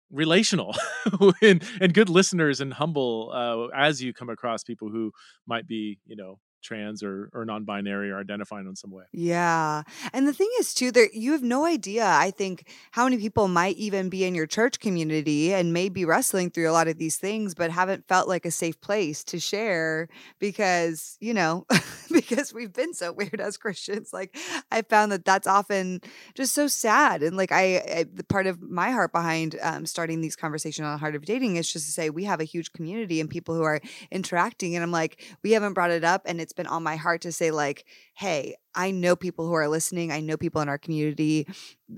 [0.10, 0.74] relational
[1.42, 5.12] and, and good listeners and humble uh, as you come across people who
[5.46, 9.06] might be you know trans or or non-binary or identifying in some way.
[9.12, 9.84] Yeah.
[10.14, 13.48] And the thing is too that you have no idea I think how many people
[13.48, 16.98] might even be in your church community and may be wrestling through a lot of
[16.98, 20.10] these things but haven't felt like a safe place to share
[20.40, 21.66] because, you know,
[22.12, 24.12] because we've been so weird as Christians.
[24.12, 24.38] Like
[24.72, 26.02] I found that that's often
[26.36, 30.22] just so sad and like I, I the part of my heart behind um, starting
[30.22, 32.74] these conversations on the heart of dating is just to say we have a huge
[32.74, 33.80] community and people who are
[34.12, 37.22] interacting and I'm like we haven't brought it up and it's been on my heart
[37.22, 37.86] to say, like,
[38.18, 40.12] hey, I know people who are listening.
[40.12, 41.48] I know people in our community.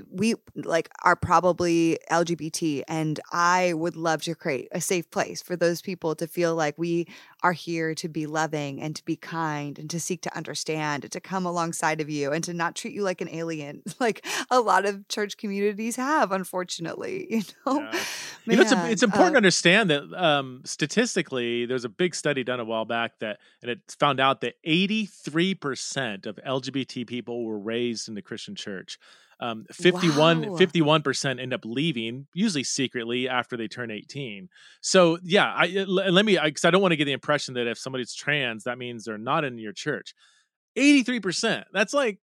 [0.10, 5.56] We like are probably LGBT, and I would love to create a safe place for
[5.56, 7.08] those people to feel like we
[7.42, 11.12] are here to be loving and to be kind and to seek to understand and
[11.12, 14.60] to come alongside of you and to not treat you like an alien, like a
[14.60, 17.28] lot of church communities have, unfortunately.
[17.30, 18.04] You know, yeah.
[18.46, 22.16] you know it's, a, it's important uh, to understand that um, statistically, there's a big
[22.16, 27.46] study done a while back that, and it found out that 83% of LGBT people
[27.46, 28.98] were raised in the Christian church.
[29.42, 30.58] Um, 51 wow.
[30.58, 34.50] 51% end up leaving usually secretly after they turn 18
[34.82, 37.66] so yeah i let me because I, I, don't want to get the impression that
[37.66, 40.14] if somebody's trans that means they're not in your church
[40.78, 42.20] 83% that's like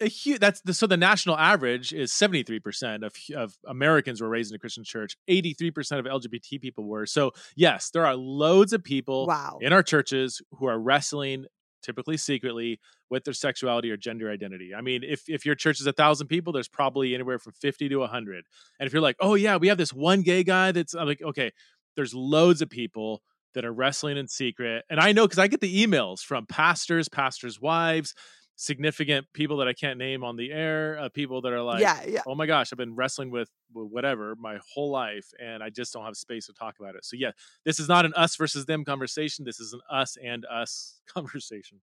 [0.00, 4.50] a huge that's the, so the national average is 73% of of Americans were raised
[4.50, 8.82] in a Christian church 83% of LGBT people were so yes there are loads of
[8.82, 9.58] people wow.
[9.60, 11.46] in our churches who are wrestling
[11.82, 14.74] typically secretly with their sexuality or gender identity.
[14.74, 17.88] I mean, if if your church is a thousand people, there's probably anywhere from fifty
[17.88, 18.44] to hundred.
[18.78, 21.22] And if you're like, oh yeah, we have this one gay guy that's I'm like,
[21.22, 21.52] okay,
[21.96, 23.22] there's loads of people
[23.54, 24.84] that are wrestling in secret.
[24.88, 28.14] And I know because I get the emails from pastors, pastors' wives,
[28.60, 32.02] significant people that I can't name on the air, uh, people that are like, yeah,
[32.06, 32.20] yeah.
[32.26, 35.94] oh my gosh, I've been wrestling with, with whatever my whole life and I just
[35.94, 37.06] don't have space to talk about it.
[37.06, 37.30] So, yeah,
[37.64, 39.46] this is not an us versus them conversation.
[39.46, 41.80] This is an us and us conversation.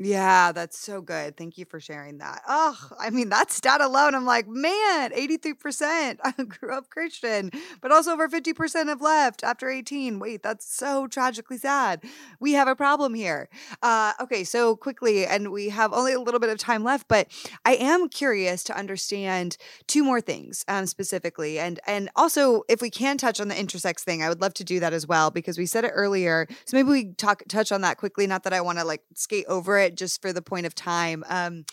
[0.00, 1.36] Yeah, that's so good.
[1.36, 2.42] Thank you for sharing that.
[2.46, 7.90] Oh, I mean, that stat alone, I'm like, man, 83% I grew up Christian, but
[7.90, 10.20] also over 50% have left after 18.
[10.20, 12.04] Wait, that's so tragically sad.
[12.38, 13.48] We have a problem here.
[13.82, 17.26] Uh, okay, so quickly, and we have only a little bit of time left, but
[17.64, 19.56] I am curious to understand
[19.88, 21.58] two more things um, specifically.
[21.58, 24.64] And, and also, if we can touch on the intersex thing, I would love to
[24.64, 26.46] do that as well, because we said it earlier.
[26.66, 28.28] So maybe we talk touch on that quickly.
[28.28, 30.74] Not that I want to like skate over it it just for the point of
[30.74, 31.24] time.
[31.28, 31.64] Um,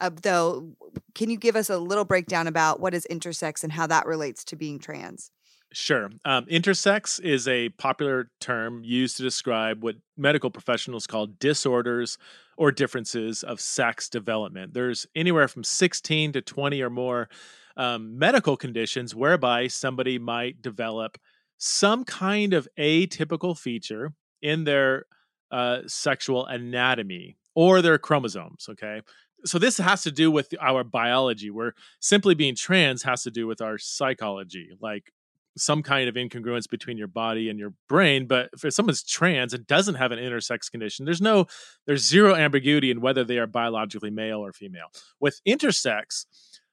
[0.00, 0.72] uh, though,
[1.14, 4.44] can you give us a little breakdown about what is intersex and how that relates
[4.44, 5.30] to being trans?
[5.72, 6.10] Sure.
[6.24, 12.18] Um, intersex is a popular term used to describe what medical professionals call disorders
[12.56, 14.74] or differences of sex development.
[14.74, 17.28] There's anywhere from 16 to 20 or more
[17.76, 21.18] um, medical conditions whereby somebody might develop
[21.56, 24.12] some kind of atypical feature
[24.42, 25.04] in their
[25.52, 28.66] uh, sexual anatomy or their chromosomes.
[28.68, 29.00] Okay.
[29.44, 33.46] So this has to do with our biology, where simply being trans has to do
[33.46, 35.12] with our psychology, like
[35.56, 38.26] some kind of incongruence between your body and your brain.
[38.26, 41.46] But if someone's trans and doesn't have an intersex condition, there's no,
[41.86, 44.88] there's zero ambiguity in whether they are biologically male or female.
[45.18, 46.26] With intersex,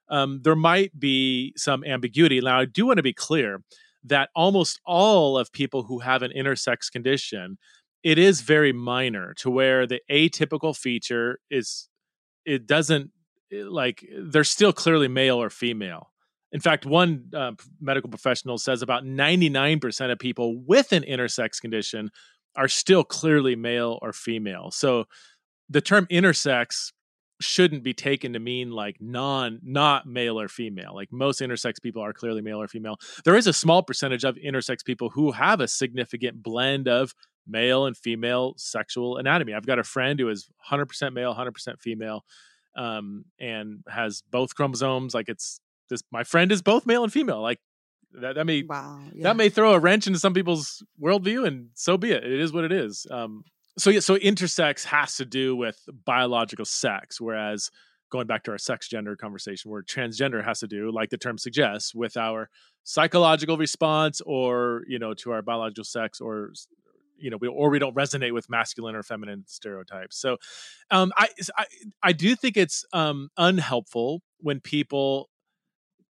[0.09, 2.39] um, there might be some ambiguity.
[2.39, 3.61] Now, I do want to be clear
[4.03, 7.57] that almost all of people who have an intersex condition
[8.03, 11.89] it is very minor to where the atypical feature is
[12.45, 13.11] it doesn't
[13.51, 16.11] eh, like they're still clearly male or female.
[16.51, 22.09] In fact one uh, medical professional says about 99% of people with an intersex condition
[22.55, 24.71] are still clearly male or female.
[24.71, 25.05] So
[25.69, 26.91] the term intersex
[27.39, 30.95] shouldn't be taken to mean like non not male or female.
[30.95, 32.97] Like most intersex people are clearly male or female.
[33.25, 37.13] There is a small percentage of intersex people who have a significant blend of
[37.47, 39.53] male and female sexual anatomy.
[39.53, 42.23] I've got a friend who is 100% male, 100% female,
[42.75, 45.13] um, and has both chromosomes.
[45.13, 47.41] Like it's this, my friend is both male and female.
[47.41, 47.59] Like
[48.13, 49.23] that, that may wow, yeah.
[49.23, 52.23] that may throw a wrench into some people's worldview, and so be it.
[52.23, 53.05] It is what it is.
[53.11, 53.43] Um,
[53.77, 57.69] so yeah, so intersex has to do with biological sex, whereas
[58.09, 61.37] going back to our sex gender conversation, where transgender has to do, like the term
[61.37, 62.49] suggests, with our
[62.83, 66.51] psychological response or you know to our biological sex or
[67.17, 70.17] you know, we, or we don't resonate with masculine or feminine stereotypes.
[70.17, 70.37] So,
[70.91, 71.65] um, I, I,
[72.03, 75.29] I do think it's um, unhelpful when people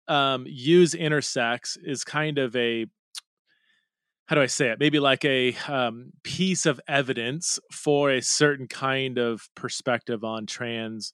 [0.08, 2.86] um, use intersex is kind of a
[4.26, 4.80] how do I say it?
[4.80, 11.12] Maybe like a um, piece of evidence for a certain kind of perspective on trans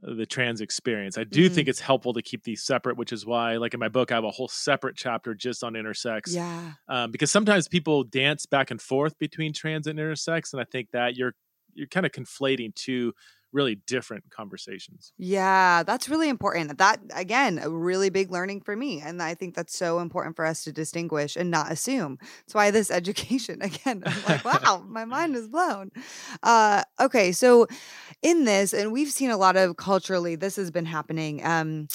[0.00, 1.18] the trans experience.
[1.18, 1.54] I do mm-hmm.
[1.54, 4.14] think it's helpful to keep these separate, which is why, like in my book, I
[4.14, 6.34] have a whole separate chapter just on intersex.
[6.34, 6.72] Yeah.
[6.88, 10.90] Um, because sometimes people dance back and forth between trans and intersex, and I think
[10.92, 11.34] that you're
[11.74, 13.12] you're kind of conflating two
[13.52, 15.12] really different conversations.
[15.18, 16.78] Yeah, that's really important.
[16.78, 20.44] That again, a really big learning for me, and I think that's so important for
[20.44, 22.18] us to distinguish and not assume.
[22.20, 24.02] That's why this education again.
[24.04, 25.90] I'm like, wow, my mind is blown.
[26.42, 27.66] Uh, okay, so
[28.22, 31.44] in this, and we've seen a lot of culturally, this has been happening.
[31.44, 31.88] Um,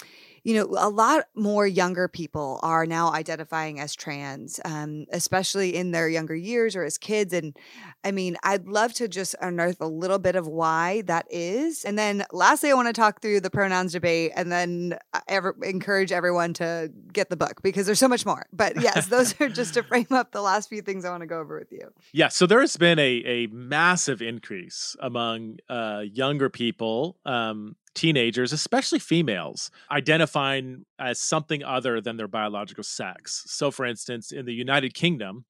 [0.43, 5.91] you know, a lot more younger people are now identifying as trans, um, especially in
[5.91, 7.31] their younger years or as kids.
[7.31, 7.57] And
[8.03, 11.85] I mean, I'd love to just unearth a little bit of why that is.
[11.85, 15.55] And then lastly, I want to talk through the pronouns debate and then uh, ever,
[15.63, 18.45] encourage everyone to get the book because there's so much more.
[18.51, 21.27] But yes, those are just to frame up the last few things I want to
[21.27, 21.89] go over with you.
[22.11, 22.27] Yeah.
[22.27, 27.17] So there has been a, a massive increase among uh, younger people.
[27.25, 33.43] Um, teenagers, especially females, identifying as something other than their biological sex.
[33.47, 35.45] So, for instance, in the United Kingdom,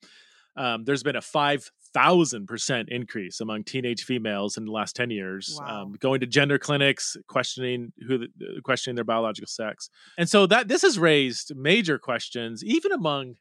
[0.56, 5.84] um, there's been a 5,000% increase among teenage females in the last 10 years, wow.
[5.84, 9.89] um, going to gender clinics, questioning who, the, uh, questioning their biological sex.
[10.18, 13.36] And so that this has raised major questions, even among,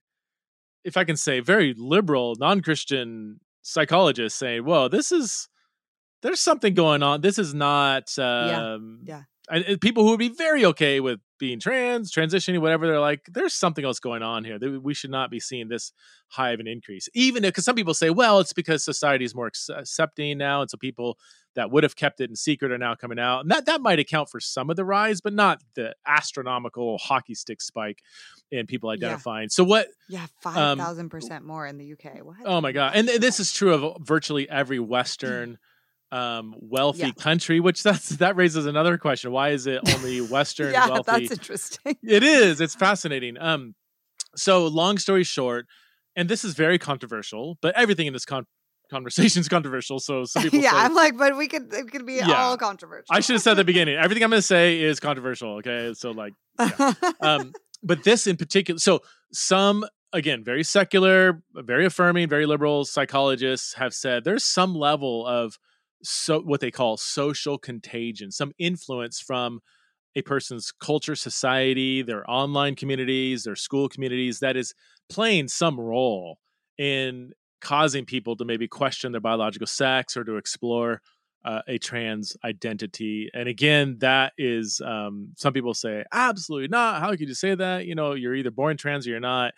[0.85, 5.49] if I can say, very liberal, non-Christian psychologists saying, whoa, this is,
[6.23, 7.21] there's something going on.
[7.21, 9.15] This is not, um, yeah.
[9.17, 9.23] yeah.
[9.51, 13.53] And people who would be very okay with being trans, transitioning, whatever, they're like, there's
[13.53, 14.57] something else going on here.
[14.81, 15.93] We should not be seeing this
[16.29, 17.09] high of an increase.
[17.13, 20.63] Even because some people say, well, it's because society is more accepting now.
[20.63, 21.19] And so people
[21.57, 23.41] that would have kept it in secret are now coming out.
[23.41, 27.35] And that, that might account for some of the rise, but not the astronomical hockey
[27.35, 27.99] stick spike
[28.53, 29.47] in people identifying.
[29.47, 29.55] Yeah.
[29.55, 29.89] So what?
[30.09, 32.25] Yeah, 5,000% um, more in the UK.
[32.25, 32.37] What?
[32.45, 32.93] Oh my God.
[32.95, 35.59] And, and this is true of virtually every Western
[36.13, 37.13] um, wealthy yeah.
[37.13, 39.33] country, which that's that raises another question.
[39.33, 41.11] Why is it only Western yeah, wealthy?
[41.11, 41.97] That's interesting.
[42.03, 42.61] it is.
[42.61, 43.39] It's fascinating.
[43.41, 43.75] Um,
[44.37, 45.67] so long story short,
[46.15, 48.47] and this is very controversial, but everything in this con-
[48.91, 49.99] conversation is controversial.
[49.99, 52.59] So some people, yeah, say, I'm like, but we could it could be yeah, all
[52.59, 53.07] controversial.
[53.11, 53.97] I should have said at the beginning.
[53.97, 55.57] Everything I'm going to say is controversial.
[55.57, 56.93] Okay, so like, yeah.
[57.23, 57.53] um,
[57.83, 59.01] but this in particular, so
[59.33, 65.57] some again very secular, very affirming, very liberal psychologists have said there's some level of
[66.03, 69.61] so what they call social contagion, some influence from
[70.15, 74.75] a person's culture, society, their online communities, their school communities that is
[75.09, 76.39] playing some role
[76.79, 81.01] in causing people to maybe question their biological sex or to explore
[81.45, 83.31] uh, a trans identity.
[83.35, 87.01] And again, that is um, some people say, absolutely not.
[87.01, 87.87] How could you say that?
[87.87, 89.55] You know, you're either born trans or you're not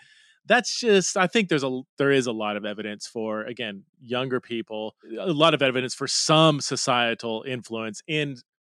[0.46, 4.40] that's just i think there's a there is a lot of evidence for again younger
[4.40, 8.36] people a lot of evidence for some societal influence in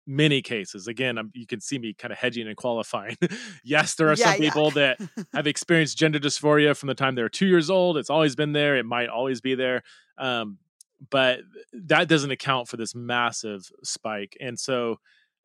[0.06, 0.86] many cases.
[0.86, 3.16] Again I'm, you can see me kind of hedging and qualifying.
[3.64, 4.50] Yes there are yeah, some yeah.
[4.50, 4.98] people that
[5.32, 7.96] have experienced gender dysphoria from the time they're two years old.
[7.96, 8.76] It's always been there.
[8.76, 9.82] It might always be there.
[10.18, 10.58] Um,
[11.08, 11.40] but
[11.72, 14.36] that doesn't account for this massive spike.
[14.40, 15.00] And so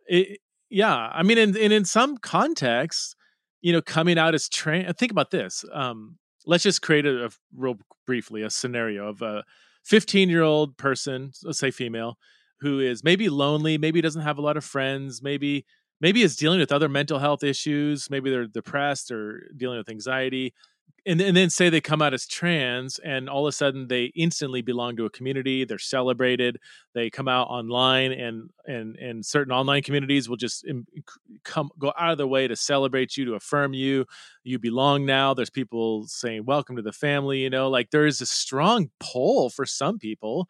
[0.06, 0.40] it,
[0.70, 3.16] yeah i mean in, in some contexts
[3.62, 4.94] you know, coming out as trans.
[4.98, 5.66] Think about this.
[5.74, 9.44] Um, let's just create a, a real briefly a scenario of a
[9.86, 12.18] 15 year old person, let's say female,
[12.60, 15.66] who is maybe lonely, maybe doesn't have a lot of friends, maybe
[16.02, 20.54] maybe is dealing with other mental health issues, maybe they're depressed or dealing with anxiety,
[21.10, 24.06] and, and then say they come out as trans and all of a sudden they
[24.16, 26.58] instantly belong to a community they're celebrated
[26.94, 30.66] they come out online and and and certain online communities will just
[31.44, 34.06] come go out of their way to celebrate you to affirm you
[34.44, 35.34] you belong now.
[35.34, 39.50] There's people saying welcome to the family you know like there is a strong pull
[39.50, 40.48] for some people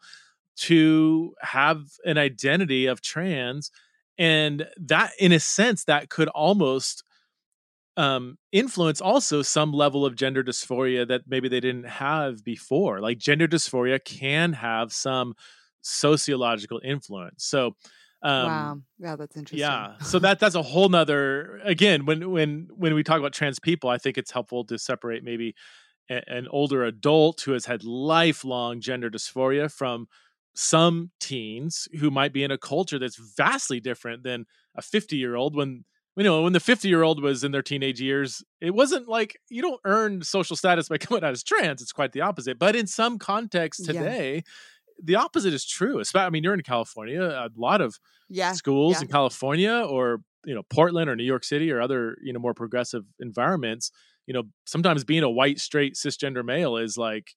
[0.56, 3.70] to have an identity of trans
[4.18, 7.02] and that in a sense that could almost
[8.00, 12.98] um, influence also some level of gender dysphoria that maybe they didn't have before.
[13.00, 15.34] Like gender dysphoria can have some
[15.82, 17.44] sociological influence.
[17.44, 17.76] So,
[18.22, 19.60] um, wow, yeah, that's interesting.
[19.60, 21.60] Yeah, so that that's a whole nother.
[21.62, 25.22] Again, when when when we talk about trans people, I think it's helpful to separate
[25.22, 25.54] maybe
[26.10, 30.08] a, an older adult who has had lifelong gender dysphoria from
[30.54, 35.36] some teens who might be in a culture that's vastly different than a 50 year
[35.36, 35.84] old when
[36.16, 39.38] you know, when the 50 year old was in their teenage years, it wasn't like
[39.48, 41.82] you don't earn social status by coming out as trans.
[41.82, 42.58] It's quite the opposite.
[42.58, 44.40] But in some contexts today, yeah.
[45.02, 46.02] the opposite is true.
[46.14, 47.98] I mean, you're in California, a lot of
[48.28, 48.52] yeah.
[48.52, 49.02] schools yeah.
[49.02, 52.54] in California or, you know, Portland or New York City or other, you know, more
[52.54, 53.90] progressive environments.
[54.26, 57.32] You know, sometimes being a white, straight, cisgender male is like,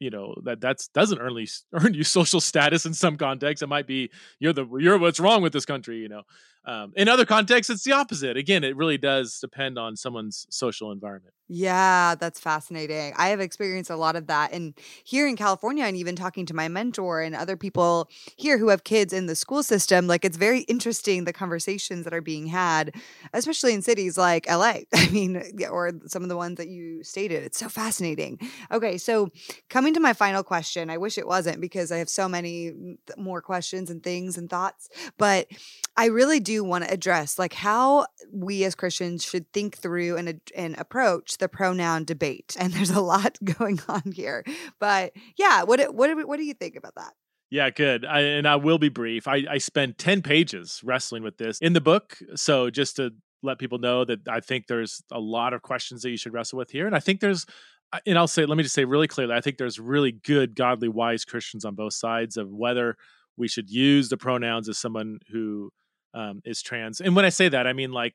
[0.00, 3.62] you know that that's doesn't earn you earn you social status in some contexts.
[3.62, 5.98] It might be you're the you're what's wrong with this country.
[5.98, 6.22] You know,
[6.64, 8.36] um, in other contexts, it's the opposite.
[8.36, 11.34] Again, it really does depend on someone's social environment.
[11.52, 13.12] Yeah, that's fascinating.
[13.16, 14.52] I have experienced a lot of that.
[14.52, 18.68] And here in California, and even talking to my mentor and other people here who
[18.68, 22.46] have kids in the school system, like it's very interesting the conversations that are being
[22.46, 22.94] had,
[23.32, 24.80] especially in cities like LA.
[24.94, 27.42] I mean, or some of the ones that you stated.
[27.42, 28.38] It's so fascinating.
[28.70, 29.30] Okay, so
[29.68, 33.40] coming to my final question, I wish it wasn't because I have so many more
[33.40, 34.88] questions and things and thoughts,
[35.18, 35.48] but
[35.96, 40.40] I really do want to address like how we as Christians should think through and,
[40.54, 44.44] and approach the pronoun debate, and there's a lot going on here.
[44.78, 47.12] But yeah, what what what do you think about that?
[47.50, 48.04] Yeah, good.
[48.04, 49.26] I, and I will be brief.
[49.26, 52.16] I, I spent 10 pages wrestling with this in the book.
[52.36, 53.10] So just to
[53.42, 56.58] let people know that I think there's a lot of questions that you should wrestle
[56.58, 56.86] with here.
[56.86, 57.46] And I think there's,
[57.92, 60.54] uh, and I'll say, let me just say really clearly, I think there's really good,
[60.54, 62.96] godly, wise Christians on both sides of whether
[63.36, 65.72] we should use the pronouns as someone who
[66.14, 67.00] um, is trans.
[67.00, 68.14] And when I say that, I mean like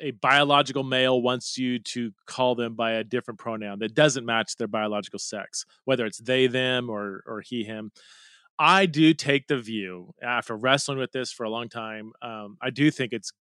[0.00, 4.56] a biological male wants you to call them by a different pronoun that doesn't match
[4.56, 7.92] their biological sex, whether it's they, them, or or he, him.
[8.58, 12.12] I do take the view after wrestling with this for a long time.
[12.22, 13.32] Um, I do think it's,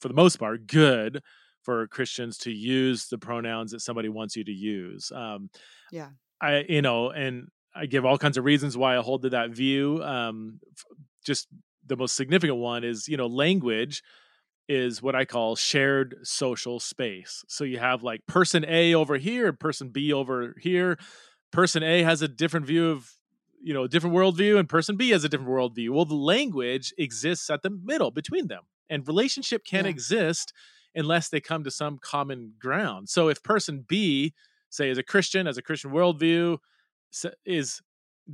[0.00, 1.22] for the most part, good
[1.62, 5.10] for Christians to use the pronouns that somebody wants you to use.
[5.14, 5.48] Um,
[5.90, 6.08] yeah,
[6.40, 9.50] I you know, and I give all kinds of reasons why I hold to that
[9.50, 10.02] view.
[10.02, 10.60] Um,
[11.24, 11.48] just
[11.86, 14.02] the most significant one is you know language
[14.68, 17.44] is what I call shared social space.
[17.48, 20.98] So you have like person A over here, person B over here.
[21.52, 23.10] Person A has a different view of,
[23.62, 25.90] you know, a different worldview, and person B has a different worldview.
[25.90, 29.90] Well, the language exists at the middle between them, and relationship can't yeah.
[29.90, 30.52] exist
[30.94, 33.08] unless they come to some common ground.
[33.08, 34.32] So if person B,
[34.70, 36.58] say, is a Christian, has a Christian worldview,
[37.44, 37.80] is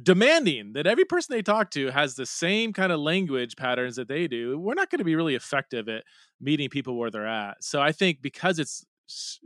[0.03, 4.09] demanding that every person they talk to has the same kind of language patterns that
[4.09, 6.05] they do, we're not going to be really effective at
[6.41, 7.63] meeting people where they're at.
[7.63, 8.85] So I think because it's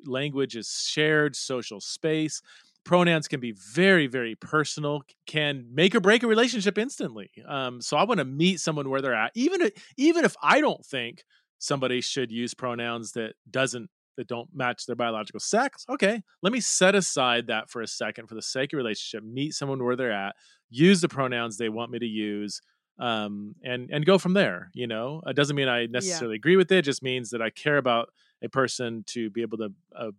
[0.05, 2.43] language is shared social space,
[2.85, 7.97] pronouns can be very very personal can make or break a relationship instantly um, so
[7.97, 11.25] i want to meet someone where they're at even if, even if i don't think
[11.59, 15.85] somebody should use pronouns that doesn't that don't match their biological sex.
[15.89, 19.25] Okay, let me set aside that for a second for the sake of relationship.
[19.25, 20.37] Meet someone where they're at.
[20.71, 22.61] Use the pronouns they want me to use,
[22.99, 24.71] um, and and go from there.
[24.75, 26.41] You know, it doesn't mean I necessarily yeah.
[26.41, 26.79] agree with it.
[26.79, 26.83] it.
[26.83, 28.09] Just means that I care about
[28.43, 30.11] a person to be able to, uh,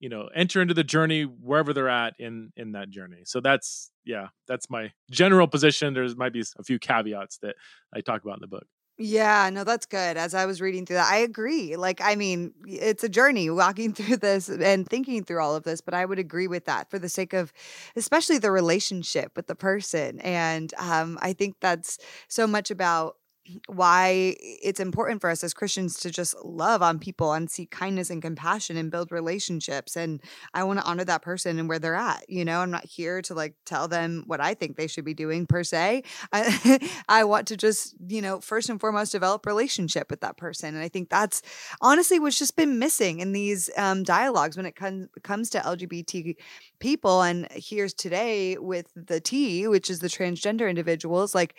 [0.00, 3.22] you know, enter into the journey wherever they're at in in that journey.
[3.24, 5.94] So that's yeah, that's my general position.
[5.94, 7.56] There might be a few caveats that
[7.94, 8.66] I talk about in the book.
[8.98, 10.16] Yeah, no, that's good.
[10.16, 11.76] As I was reading through that, I agree.
[11.76, 15.82] Like, I mean, it's a journey walking through this and thinking through all of this,
[15.82, 17.52] but I would agree with that for the sake of
[17.94, 20.18] especially the relationship with the person.
[20.20, 23.16] And um, I think that's so much about
[23.66, 28.10] why it's important for us as Christians to just love on people and seek kindness
[28.10, 29.96] and compassion and build relationships.
[29.96, 30.20] And
[30.54, 32.28] I want to honor that person and where they're at.
[32.28, 35.14] You know, I'm not here to like tell them what I think they should be
[35.14, 36.04] doing per se.
[36.32, 40.74] I, I want to just, you know, first and foremost develop relationship with that person.
[40.74, 41.42] And I think that's
[41.80, 46.36] honestly what's just been missing in these um, dialogues when it comes comes to LGBT
[46.78, 47.22] people.
[47.22, 51.54] And here's today with the T, which is the transgender individuals, like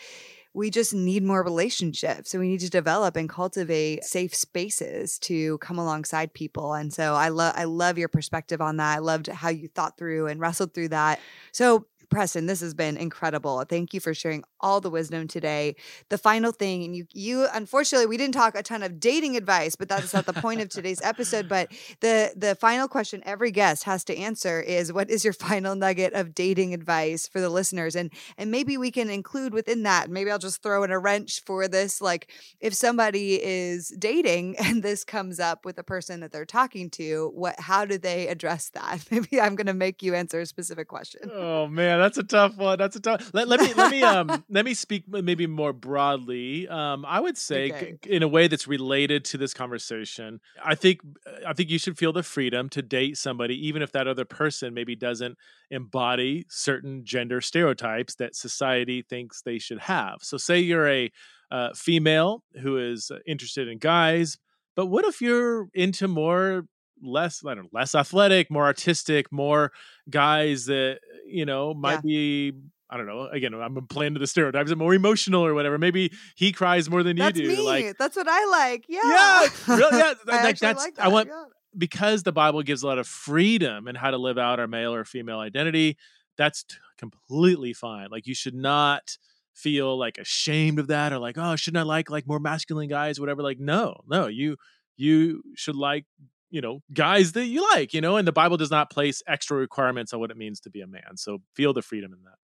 [0.57, 2.31] we just need more relationships.
[2.31, 6.73] So we need to develop and cultivate safe spaces to come alongside people.
[6.73, 8.95] And so I love I love your perspective on that.
[8.95, 11.19] I loved how you thought through and wrestled through that.
[11.51, 13.63] So Preston, this has been incredible.
[13.69, 15.75] Thank you for sharing all the wisdom today.
[16.09, 19.75] The final thing, and you, you, unfortunately, we didn't talk a ton of dating advice,
[19.75, 21.47] but that's not the point of today's episode.
[21.57, 25.75] But the the final question every guest has to answer is, what is your final
[25.75, 27.95] nugget of dating advice for the listeners?
[27.95, 30.09] And and maybe we can include within that.
[30.09, 32.01] Maybe I'll just throw in a wrench for this.
[32.01, 36.89] Like, if somebody is dating and this comes up with a person that they're talking
[36.91, 37.59] to, what?
[37.59, 39.05] How do they address that?
[39.11, 41.29] Maybe I'm going to make you answer a specific question.
[41.33, 42.77] Oh man that's a tough one.
[42.77, 43.31] That's a tough.
[43.33, 46.67] Let, let me let me um let me speak maybe more broadly.
[46.67, 47.97] Um, I would say okay.
[48.05, 50.39] in a way that's related to this conversation.
[50.63, 51.01] I think
[51.45, 54.73] I think you should feel the freedom to date somebody, even if that other person
[54.73, 55.37] maybe doesn't
[55.69, 60.19] embody certain gender stereotypes that society thinks they should have.
[60.21, 61.11] So, say you're a
[61.51, 64.37] uh, female who is interested in guys,
[64.75, 66.65] but what if you're into more
[67.03, 69.71] less I don't know, less athletic, more artistic, more
[70.09, 72.51] guys that you know might yeah.
[72.51, 72.53] be
[72.89, 73.27] I don't know.
[73.27, 74.71] Again, I'm playing to the stereotypes.
[74.71, 75.77] I'm more emotional or whatever.
[75.77, 77.57] Maybe he cries more than that's you do.
[77.57, 77.61] Me.
[77.61, 78.85] Like that's what I like.
[78.87, 79.01] Yeah.
[79.03, 79.47] Yeah.
[79.67, 80.13] Really, yeah.
[80.29, 81.05] I like that's like that.
[81.05, 81.43] I want yeah.
[81.77, 84.93] because the Bible gives a lot of freedom in how to live out our male
[84.93, 85.97] or female identity.
[86.37, 88.07] That's t- completely fine.
[88.09, 89.17] Like you should not
[89.53, 93.19] feel like ashamed of that or like, oh, shouldn't I like like more masculine guys,
[93.19, 93.41] whatever.
[93.41, 94.55] Like, no, no, you
[94.95, 96.05] you should like
[96.49, 99.57] you know guys that you like you know and the bible does not place extra
[99.57, 102.37] requirements on what it means to be a man so feel the freedom in that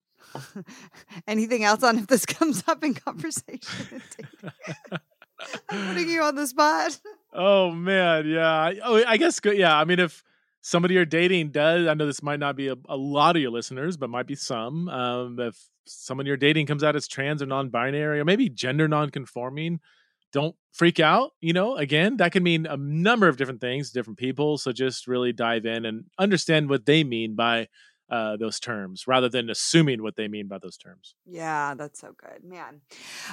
[1.28, 4.02] anything else on if this comes up in conversation
[5.70, 7.00] i'm putting you on the spot.
[7.34, 10.24] Oh man yeah oh i guess yeah i mean if
[10.62, 13.52] somebody you're dating does i know this might not be a, a lot of your
[13.52, 17.46] listeners but might be some um, if someone you're dating comes out as trans or
[17.48, 19.80] non-binary or maybe gender non-conforming
[20.32, 24.20] don't freak out you know again that can mean a number of different things different
[24.20, 27.68] people so just really dive in and understand what they mean by
[28.12, 31.16] uh, those terms rather than assuming what they mean by those terms.
[31.26, 32.82] Yeah, that's so good, man.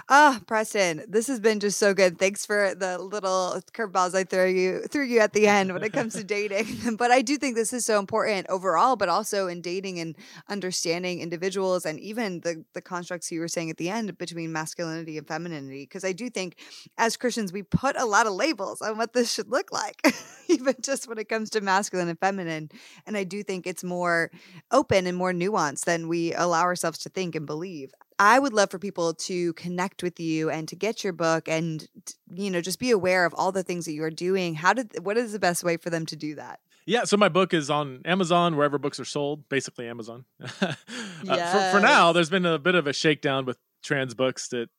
[0.08, 2.16] Ah, oh, Preston, this has been just so good.
[2.16, 5.92] Thanks for the little curveballs I threw you threw you at the end when it
[5.92, 6.94] comes to dating.
[6.96, 10.16] but I do think this is so important overall, but also in dating and
[10.48, 15.18] understanding individuals and even the the constructs you were saying at the end between masculinity
[15.18, 15.82] and femininity.
[15.82, 16.56] Because I do think
[16.96, 20.00] as Christians we put a lot of labels on what this should look like,
[20.48, 22.70] even just when it comes to masculine and feminine.
[23.06, 24.30] And I do think it's more
[24.70, 27.92] open and more nuanced than we allow ourselves to think and believe.
[28.18, 31.86] I would love for people to connect with you and to get your book and
[32.32, 34.54] you know just be aware of all the things that you are doing.
[34.54, 36.60] How did what is the best way for them to do that?
[36.84, 40.24] Yeah, so my book is on Amazon, wherever books are sold, basically Amazon.
[40.42, 44.70] uh, for, for now, there's been a bit of a shakedown with trans books that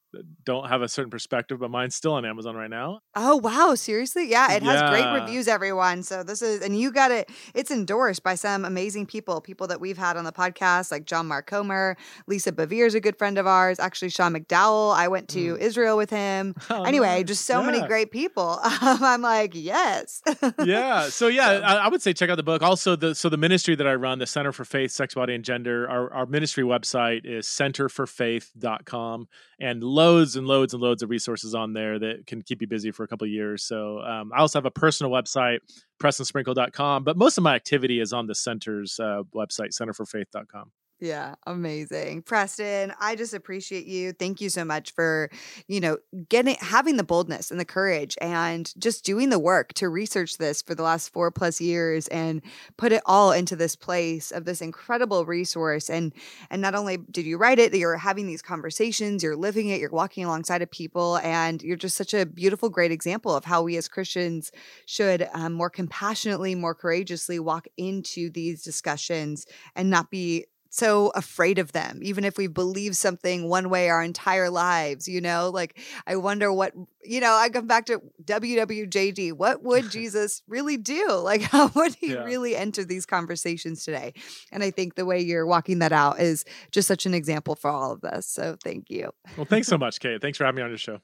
[0.43, 3.01] don't have a certain perspective, but mine's still on Amazon right now.
[3.16, 4.30] Oh wow, seriously?
[4.30, 4.89] Yeah, it has yeah.
[4.89, 6.03] great reviews, everyone.
[6.03, 9.80] So this is and you got it, it's endorsed by some amazing people, people that
[9.80, 11.97] we've had on the podcast, like John Mark Comer,
[12.28, 13.80] Lisa Bevere is a good friend of ours.
[13.80, 14.95] Actually, Sean McDowell.
[14.95, 15.60] I went to mm.
[15.60, 16.55] Israel with him.
[16.72, 17.26] Oh, anyway, nice.
[17.26, 17.66] just so yeah.
[17.66, 18.60] many great people.
[18.64, 20.22] I'm like, yes.
[20.64, 21.10] yeah.
[21.10, 21.62] So yeah, so.
[21.64, 22.62] I, I, would say check out the book.
[22.62, 25.43] Also, the so the ministry that I run, the Center for Faith, Sex, Body, and
[25.43, 29.28] Gender, our, our ministry website is centerforfaith.com
[29.60, 32.89] and loads and loads and loads of resources on there that can keep you busy
[32.89, 33.63] for a couple years.
[33.63, 35.59] So um, I also have a personal website,
[36.01, 40.71] prestonsprinkle.com, but most of my activity is on the center's uh, website, centerforfaith.com.
[41.01, 42.23] Yeah, amazing.
[42.23, 44.11] Preston, I just appreciate you.
[44.11, 45.29] Thank you so much for,
[45.65, 45.97] you know,
[46.27, 50.61] getting having the boldness and the courage and just doing the work to research this
[50.61, 52.41] for the last 4 plus years and
[52.77, 56.13] put it all into this place of this incredible resource and
[56.49, 59.91] and not only did you write it, you're having these conversations, you're living it, you're
[59.91, 63.77] walking alongside of people and you're just such a beautiful great example of how we
[63.77, 64.51] as Christians
[64.85, 69.45] should um, more compassionately, more courageously walk into these discussions
[69.77, 74.03] and not be so afraid of them, even if we believe something one way our
[74.03, 75.49] entire lives, you know?
[75.49, 79.34] Like, I wonder what, you know, I come back to WWJD.
[79.34, 81.07] What would Jesus really do?
[81.24, 82.24] Like, how would he yeah.
[82.24, 84.13] really enter these conversations today?
[84.51, 87.72] And I think the way you're walking that out is just such an example for
[87.72, 89.11] all of us So thank you.
[89.38, 90.22] Well, thanks so much, Kait.
[90.22, 91.01] Thanks for having me on your show.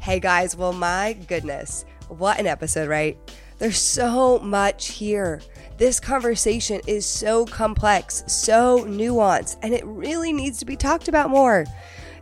[0.00, 3.16] Hey guys, well, my goodness, what an episode, right?
[3.58, 5.40] There's so much here.
[5.82, 11.28] This conversation is so complex, so nuanced, and it really needs to be talked about
[11.28, 11.64] more.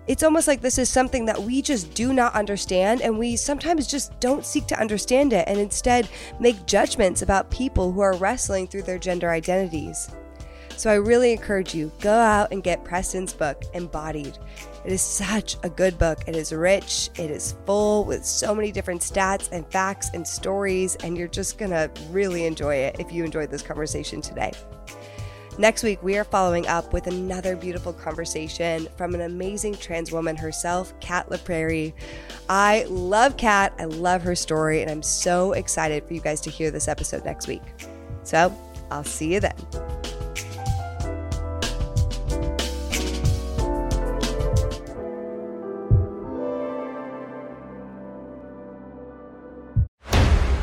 [0.06, 3.86] It's almost like this is something that we just do not understand, and we sometimes
[3.86, 6.08] just don't seek to understand it and instead
[6.40, 10.08] make judgments about people who are wrestling through their gender identities.
[10.78, 14.38] So I really encourage you go out and get Preston's book, Embodied.
[14.85, 16.20] It is such a good book.
[16.26, 20.97] It is rich, it is full with so many different stats and facts and stories,
[20.97, 24.53] and you're just going to really enjoy it if you enjoyed this conversation today.
[25.59, 30.35] Next week, we are following up with another beautiful conversation from an amazing trans woman
[30.35, 31.93] herself, Kat LaPrairie.
[32.49, 36.51] I love Kat, I love her story, and I'm so excited for you guys to
[36.51, 37.62] hear this episode next week.
[38.22, 38.57] So,
[38.91, 39.99] I'll see you then.